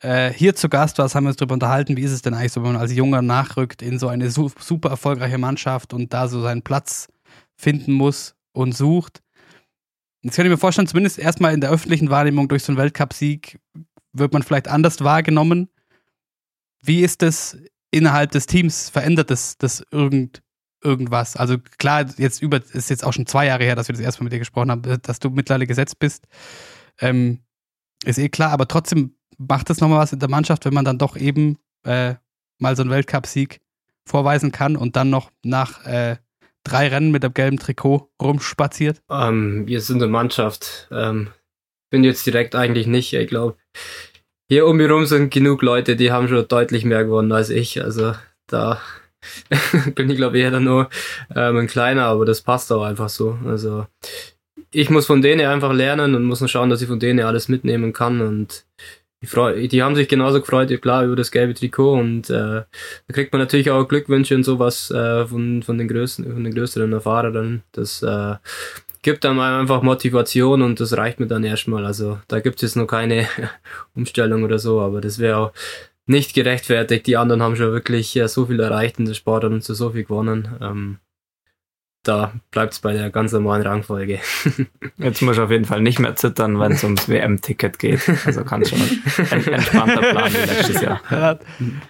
äh, 0.00 0.32
hier 0.32 0.54
zu 0.54 0.68
Gast 0.68 0.98
warst, 0.98 1.14
haben 1.14 1.24
wir 1.24 1.28
uns 1.28 1.36
darüber 1.36 1.54
unterhalten, 1.54 1.96
wie 1.96 2.02
ist 2.02 2.12
es 2.12 2.22
denn 2.22 2.34
eigentlich 2.34 2.52
so, 2.52 2.62
wenn 2.62 2.72
man 2.72 2.80
als 2.80 2.92
Junger 2.92 3.22
nachrückt 3.22 3.82
in 3.82 3.98
so 3.98 4.08
eine 4.08 4.30
su 4.30 4.50
super 4.60 4.90
erfolgreiche 4.90 5.38
Mannschaft 5.38 5.92
und 5.92 6.12
da 6.12 6.28
so 6.28 6.40
seinen 6.40 6.62
Platz 6.62 7.08
finden 7.56 7.92
muss 7.92 8.36
und 8.52 8.76
sucht. 8.76 9.22
Jetzt 10.22 10.36
kann 10.36 10.46
ich 10.46 10.50
mir 10.50 10.58
vorstellen, 10.58 10.86
zumindest 10.86 11.18
erstmal 11.18 11.54
in 11.54 11.60
der 11.60 11.70
öffentlichen 11.70 12.10
Wahrnehmung 12.10 12.48
durch 12.48 12.64
so 12.64 12.72
einen 12.72 12.78
Weltcup-Sieg 12.78 13.60
wird 14.12 14.32
man 14.32 14.42
vielleicht 14.42 14.68
anders 14.68 15.02
wahrgenommen. 15.02 15.68
Wie 16.82 17.00
ist 17.00 17.22
das 17.22 17.56
innerhalb 17.90 18.30
des 18.32 18.46
Teams? 18.46 18.90
Verändert 18.90 19.30
das, 19.30 19.58
das 19.58 19.84
irgend, 19.90 20.42
irgendwas? 20.82 21.36
Also 21.36 21.58
klar, 21.78 22.06
jetzt 22.18 22.42
über, 22.42 22.60
ist 22.72 22.90
jetzt 22.90 23.04
auch 23.04 23.12
schon 23.12 23.26
zwei 23.26 23.46
Jahre 23.46 23.64
her, 23.64 23.76
dass 23.76 23.88
wir 23.88 23.94
das 23.94 24.02
erstmal 24.02 24.24
mit 24.24 24.32
dir 24.32 24.38
gesprochen 24.38 24.70
haben, 24.70 24.82
dass 25.02 25.18
du 25.18 25.30
mittlerweile 25.30 25.66
gesetzt 25.66 25.98
bist. 25.98 26.26
Ähm, 27.00 27.40
ist 28.04 28.18
eh 28.18 28.28
klar, 28.28 28.50
aber 28.50 28.68
trotzdem 28.68 29.14
macht 29.36 29.70
das 29.70 29.80
nochmal 29.80 30.00
was 30.00 30.12
in 30.12 30.18
der 30.18 30.30
Mannschaft, 30.30 30.64
wenn 30.64 30.74
man 30.74 30.84
dann 30.84 30.98
doch 30.98 31.16
eben 31.16 31.58
äh, 31.84 32.14
mal 32.58 32.76
so 32.76 32.82
einen 32.82 32.90
Weltcup-Sieg 32.90 33.60
vorweisen 34.06 34.52
kann 34.52 34.76
und 34.76 34.96
dann 34.96 35.10
noch 35.10 35.30
nach 35.44 35.84
äh, 35.86 36.16
drei 36.64 36.88
Rennen 36.88 37.10
mit 37.10 37.22
dem 37.22 37.34
gelben 37.34 37.58
Trikot 37.58 38.10
rumspaziert? 38.20 39.02
Ähm, 39.10 39.66
wir 39.66 39.80
sind 39.80 40.02
eine 40.02 40.10
Mannschaft. 40.10 40.88
Ähm, 40.90 41.28
bin 41.90 42.04
jetzt 42.04 42.26
direkt 42.26 42.54
eigentlich 42.54 42.86
nicht. 42.86 43.12
Ich 43.12 43.28
glaube, 43.28 43.56
hier 44.48 44.66
um 44.66 44.76
mich 44.76 44.90
rum 44.90 45.06
sind 45.06 45.32
genug 45.32 45.62
Leute, 45.62 45.96
die 45.96 46.10
haben 46.10 46.28
schon 46.28 46.46
deutlich 46.48 46.84
mehr 46.84 47.04
gewonnen 47.04 47.32
als 47.32 47.50
ich. 47.50 47.82
Also 47.82 48.14
da 48.46 48.80
bin 49.94 50.10
ich 50.10 50.16
glaube 50.16 50.38
eher 50.38 50.50
dann 50.50 50.64
nur 50.64 50.88
ähm, 51.34 51.56
ein 51.56 51.66
kleiner, 51.66 52.06
aber 52.06 52.24
das 52.24 52.42
passt 52.42 52.72
auch 52.72 52.82
einfach 52.82 53.08
so. 53.08 53.38
Also 53.44 53.86
ich 54.70 54.90
muss 54.90 55.06
von 55.06 55.22
denen 55.22 55.46
einfach 55.46 55.72
lernen 55.72 56.14
und 56.14 56.24
muss 56.24 56.40
nur 56.40 56.48
schauen, 56.48 56.70
dass 56.70 56.82
ich 56.82 56.88
von 56.88 57.00
denen 57.00 57.20
alles 57.20 57.48
mitnehmen 57.48 57.92
kann 57.92 58.20
und 58.20 58.66
die, 59.20 59.68
die 59.68 59.82
haben 59.82 59.94
sich 59.94 60.08
genauso 60.08 60.40
gefreut, 60.40 60.70
klar, 60.80 61.04
über 61.04 61.16
das 61.16 61.30
gelbe 61.30 61.54
Trikot 61.54 61.94
und 61.98 62.30
äh, 62.30 62.62
da 62.62 63.12
kriegt 63.12 63.32
man 63.32 63.40
natürlich 63.40 63.70
auch 63.70 63.86
Glückwünsche 63.86 64.34
und 64.34 64.44
sowas 64.44 64.90
äh, 64.90 65.26
von, 65.26 65.62
von 65.62 65.78
den 65.78 65.88
größten, 65.88 66.32
von 66.32 66.44
den 66.44 66.54
größeren 66.54 66.92
Erfahrern. 66.92 67.62
Das 67.72 68.02
äh, 68.02 68.36
gibt 69.02 69.24
dann 69.24 69.40
einfach 69.40 69.82
Motivation 69.82 70.62
und 70.62 70.80
das 70.80 70.96
reicht 70.96 71.20
mir 71.20 71.26
dann 71.26 71.44
erstmal. 71.44 71.84
Also 71.84 72.18
da 72.28 72.40
gibt 72.40 72.56
es 72.56 72.62
jetzt 72.62 72.76
noch 72.76 72.86
keine 72.86 73.26
Umstellung 73.94 74.44
oder 74.44 74.58
so, 74.58 74.80
aber 74.80 75.00
das 75.00 75.18
wäre 75.18 75.36
auch 75.38 75.52
nicht 76.06 76.34
gerechtfertigt. 76.34 77.06
Die 77.06 77.16
anderen 77.16 77.42
haben 77.42 77.56
schon 77.56 77.72
wirklich 77.72 78.14
ja, 78.14 78.28
so 78.28 78.46
viel 78.46 78.60
erreicht 78.60 78.98
in 78.98 79.04
der 79.04 79.14
Sport 79.14 79.44
und 79.44 79.64
so 79.64 79.90
viel 79.90 80.04
gewonnen. 80.04 80.48
Ähm, 80.60 80.98
da 82.02 82.32
bleibt 82.50 82.72
es 82.72 82.80
bei 82.80 82.92
der 82.92 83.10
ganz 83.10 83.32
normalen 83.32 83.62
Rangfolge. 83.62 84.20
Jetzt 84.96 85.22
muss 85.22 85.36
ich 85.36 85.42
auf 85.42 85.50
jeden 85.50 85.64
Fall 85.64 85.80
nicht 85.80 85.98
mehr 85.98 86.16
zittern, 86.16 86.58
wenn 86.58 86.72
es 86.72 86.84
ums 86.84 87.08
WM-Ticket 87.08 87.78
geht. 87.78 88.00
Also 88.24 88.44
kann 88.44 88.64
schon 88.64 88.80
ein 88.80 89.46
entspannter 89.46 90.00
Plan 90.00 90.32
wie 90.32 90.36
letztes 90.36 90.80
Jahr. 90.80 91.00
Ja, 91.10 91.38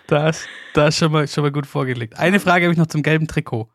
das, 0.06 0.46
das 0.74 0.88
ist 0.94 0.98
schon 0.98 1.12
mal, 1.12 1.28
schon 1.28 1.44
mal 1.44 1.52
gut 1.52 1.66
vorgelegt. 1.66 2.18
Eine 2.18 2.40
Frage 2.40 2.64
habe 2.64 2.72
ich 2.72 2.78
noch 2.78 2.86
zum 2.86 3.02
gelben 3.02 3.28
Trikot. 3.28 3.68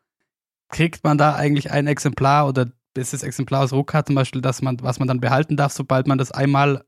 Kriegt 0.69 1.03
man 1.03 1.17
da 1.17 1.35
eigentlich 1.35 1.71
ein 1.71 1.87
Exemplar 1.87 2.47
oder 2.47 2.71
ist 2.97 3.13
das 3.13 3.23
Exemplar 3.23 3.63
aus 3.63 3.73
Ruka 3.73 4.03
zum 4.05 4.15
Beispiel, 4.15 4.41
dass 4.41 4.61
man, 4.61 4.77
was 4.81 4.99
man 4.99 5.07
dann 5.07 5.19
behalten 5.19 5.57
darf, 5.57 5.71
sobald 5.71 6.07
man 6.07 6.17
das 6.17 6.31
einmal 6.31 6.83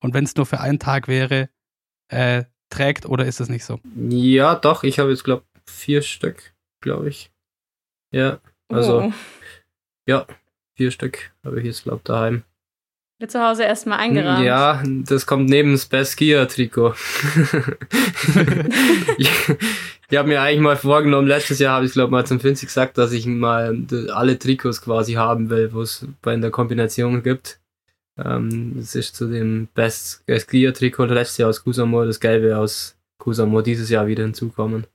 und 0.00 0.14
wenn 0.14 0.24
es 0.24 0.36
nur 0.36 0.46
für 0.46 0.60
einen 0.60 0.78
Tag 0.78 1.08
wäre, 1.08 1.48
äh, 2.08 2.44
trägt 2.70 3.06
oder 3.06 3.26
ist 3.26 3.40
das 3.40 3.48
nicht 3.48 3.64
so? 3.64 3.80
Ja, 3.96 4.54
doch, 4.54 4.84
ich 4.84 4.98
habe 4.98 5.10
jetzt, 5.10 5.24
glaube 5.24 5.44
vier 5.68 6.02
Stück, 6.02 6.54
glaube 6.80 7.08
ich. 7.08 7.30
Ja. 8.10 8.40
Also, 8.68 9.02
oh. 9.02 9.12
ja, 10.06 10.26
vier 10.76 10.90
Stück 10.90 11.32
habe 11.44 11.60
ich 11.60 11.66
jetzt, 11.66 11.84
glaube 11.84 12.02
daheim. 12.04 12.42
Wir 13.20 13.28
zu 13.28 13.42
Hause 13.42 13.64
erstmal 13.64 13.98
eingerahmt. 13.98 14.46
Ja, 14.46 14.80
das 14.86 15.26
kommt 15.26 15.50
neben 15.50 15.72
das 15.72 15.86
Best 15.86 16.16
Gear 16.16 16.46
Trikot. 16.46 16.94
ich, 19.18 19.28
ich 20.08 20.16
habe 20.16 20.28
mir 20.28 20.40
eigentlich 20.40 20.60
mal 20.60 20.76
vorgenommen, 20.76 21.26
letztes 21.26 21.58
Jahr 21.58 21.74
habe 21.74 21.86
ich 21.86 21.92
glaube 21.92 22.12
mal 22.12 22.24
zum 22.24 22.38
Finzi 22.38 22.66
gesagt, 22.66 22.96
dass 22.96 23.10
ich 23.10 23.26
mal 23.26 23.76
alle 24.14 24.38
Trikots 24.38 24.80
quasi 24.80 25.14
haben 25.14 25.50
will, 25.50 25.72
wo 25.72 25.82
es 25.82 26.06
bei 26.22 26.32
in 26.32 26.42
der 26.42 26.52
Kombination 26.52 27.24
gibt. 27.24 27.58
Ähm, 28.16 28.74
das 28.76 28.94
ist 28.94 29.16
zu 29.16 29.26
dem 29.26 29.66
Best 29.74 30.24
Gear 30.26 30.72
Trikot 30.72 31.06
letztes 31.06 31.38
Jahr 31.38 31.48
aus 31.48 31.64
Kusamo, 31.64 32.04
das 32.04 32.20
gelbe 32.20 32.56
aus 32.56 32.96
Kusamo 33.18 33.62
dieses 33.62 33.90
Jahr 33.90 34.06
wieder 34.06 34.22
hinzukommen. 34.22 34.86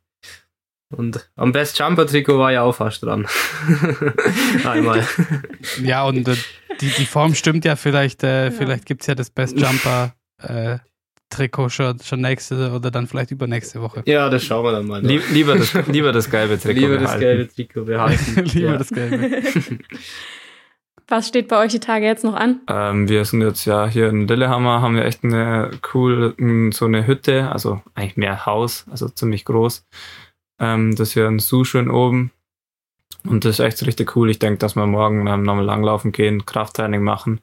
Und 0.94 1.30
am 1.36 1.52
Best 1.52 1.78
Jumper 1.80 2.06
Trikot 2.08 2.38
war 2.38 2.52
ja 2.52 2.62
auch 2.62 2.76
fast 2.76 3.04
dran. 3.04 3.28
Einmal. 4.66 5.06
Ja, 5.82 6.06
und 6.06 6.28
äh, 6.28 6.36
die, 6.82 6.90
die 6.90 7.06
Form 7.06 7.36
stimmt 7.36 7.66
ja. 7.66 7.76
Vielleicht, 7.76 8.24
äh, 8.24 8.46
ja. 8.46 8.52
vielleicht 8.52 8.86
gibt 8.86 9.02
es 9.02 9.08
ja 9.08 9.16
das 9.16 9.30
Best 9.30 9.58
Jumper 9.60 10.14
äh, 10.42 10.78
Trikot 11.30 11.70
schon, 11.70 12.00
schon 12.00 12.22
nächste 12.22 12.72
oder 12.72 12.92
dann 12.92 13.08
vielleicht 13.08 13.32
übernächste 13.32 13.82
Woche. 13.82 14.04
Ja, 14.06 14.30
das 14.30 14.44
schauen 14.44 14.64
wir 14.64 14.72
dann 14.72 14.88
mal. 14.88 15.04
Lieb, 15.04 15.24
lieber, 15.32 15.56
das, 15.56 15.74
lieber 15.88 16.12
das 16.12 16.30
gelbe 16.30 16.60
Trikot 16.60 16.80
Lieber 16.80 16.98
behalten. 16.98 17.12
das 17.12 17.20
gelbe 17.20 17.48
Trikot 17.48 17.86
behalten. 17.86 18.46
lieber 18.54 18.72
ja. 18.72 18.78
das 18.78 18.90
gelbe. 18.90 19.42
Was 21.08 21.28
steht 21.28 21.50
bei 21.50 21.60
euch 21.60 21.72
die 21.72 21.80
Tage 21.80 22.06
jetzt 22.06 22.24
noch 22.24 22.36
an? 22.36 22.62
Ähm, 22.68 23.10
wir 23.10 23.26
sind 23.26 23.42
jetzt 23.42 23.66
ja 23.66 23.88
hier 23.88 24.08
in 24.08 24.28
Lillehammer, 24.28 24.82
haben 24.82 24.96
wir 24.96 25.06
echt 25.06 25.24
eine 25.24 25.72
cool, 25.94 26.34
so 26.72 26.86
eine 26.86 27.06
Hütte, 27.06 27.52
also 27.52 27.82
eigentlich 27.94 28.16
mehr 28.16 28.46
Haus, 28.46 28.86
also 28.90 29.10
ziemlich 29.10 29.44
groß. 29.44 29.86
Ähm, 30.60 30.96
das 30.96 31.10
ist 31.10 31.16
ja 31.16 31.28
ein 31.28 31.40
Su 31.40 31.64
schön 31.64 31.90
oben. 31.90 32.32
Und 33.26 33.46
das 33.46 33.60
ist 33.60 33.66
echt 33.66 33.86
richtig 33.86 34.16
cool. 34.16 34.30
Ich 34.30 34.40
denke, 34.40 34.60
dass 34.60 34.76
wir 34.76 34.86
morgen 34.86 35.24
nochmal 35.24 35.64
langlaufen 35.64 36.12
gehen, 36.12 36.46
Krafttraining 36.46 37.02
machen 37.02 37.40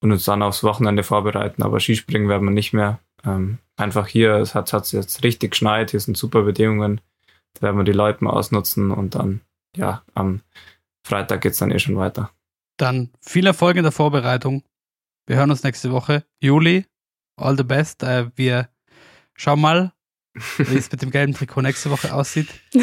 und 0.00 0.12
uns 0.12 0.24
dann 0.24 0.42
aufs 0.42 0.62
Wochenende 0.62 1.02
vorbereiten. 1.02 1.62
Aber 1.62 1.80
Skispringen 1.80 2.28
werden 2.28 2.46
wir 2.46 2.52
nicht 2.52 2.72
mehr. 2.72 3.00
Ähm, 3.24 3.58
einfach 3.76 4.06
hier, 4.06 4.34
es 4.36 4.54
hat 4.54 4.72
es 4.72 4.92
jetzt 4.92 5.24
richtig 5.24 5.52
geschneit, 5.52 5.90
hier 5.90 6.00
sind 6.00 6.16
super 6.16 6.42
Bedingungen. 6.42 7.00
Da 7.54 7.62
werden 7.62 7.76
wir 7.76 7.84
die 7.84 7.92
Leute 7.92 8.24
mal 8.24 8.30
ausnutzen 8.30 8.90
und 8.90 9.14
dann, 9.14 9.40
ja, 9.76 10.02
am 10.14 10.40
Freitag 11.04 11.42
geht 11.42 11.52
es 11.52 11.58
dann 11.58 11.70
eh 11.70 11.78
schon 11.78 11.96
weiter. 11.96 12.30
Dann 12.76 13.10
viel 13.20 13.46
Erfolg 13.46 13.76
in 13.76 13.82
der 13.82 13.92
Vorbereitung. 13.92 14.64
Wir 15.26 15.36
hören 15.36 15.50
uns 15.50 15.62
nächste 15.62 15.92
Woche. 15.92 16.24
Juli, 16.40 16.86
all 17.36 17.56
the 17.56 17.64
best. 17.64 18.02
Äh, 18.02 18.30
wir 18.36 18.68
schauen 19.34 19.60
mal, 19.60 19.92
wie 20.58 20.76
es 20.76 20.90
mit 20.90 21.02
dem 21.02 21.10
gelben 21.10 21.34
Trikot 21.34 21.62
nächste 21.62 21.90
Woche 21.90 22.12
aussieht. 22.14 22.48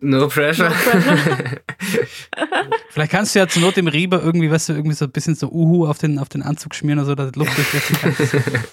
No 0.00 0.28
pressure. 0.28 0.68
No 0.68 0.74
pressure. 0.74 1.62
Vielleicht 2.90 3.12
kannst 3.12 3.34
du 3.34 3.38
ja 3.38 3.48
zur 3.48 3.62
Not 3.62 3.78
im 3.78 3.88
Rieber 3.88 4.22
irgendwie, 4.22 4.50
weißt 4.50 4.68
du, 4.68 4.72
irgendwie 4.74 4.94
so 4.94 5.06
ein 5.06 5.12
bisschen 5.12 5.34
so 5.34 5.48
Uhu 5.48 5.86
auf 5.86 5.96
den, 5.96 6.18
auf 6.18 6.28
den 6.28 6.42
Anzug 6.42 6.74
schmieren 6.74 6.98
oder 6.98 7.06
so, 7.06 7.14
dass 7.14 7.34
Luft 7.34 7.56
durchlässig 7.56 8.00
kann. 8.00 8.14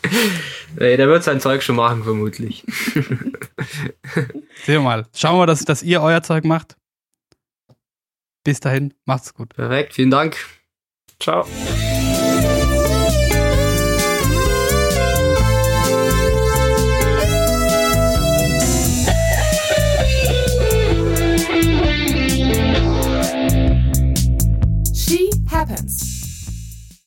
nee, 0.80 0.98
der 0.98 1.08
wird 1.08 1.24
sein 1.24 1.40
Zeug 1.40 1.64
schon 1.64 1.78
machen, 1.78 2.04
vermutlich. 2.04 2.66
Sehen 2.94 3.34
wir 4.66 4.82
mal. 4.82 5.08
Schauen 5.16 5.36
wir 5.36 5.40
mal, 5.40 5.46
dass, 5.46 5.64
dass 5.64 5.84
ihr 5.84 6.02
euer 6.02 6.22
Zeug 6.22 6.44
macht. 6.44 6.76
Bis 8.44 8.60
dahin, 8.60 8.94
macht's 9.06 9.34
gut. 9.34 9.56
Perfekt, 9.56 9.94
vielen 9.94 10.12
Dank. 10.12 10.38
Ciao. 11.20 11.48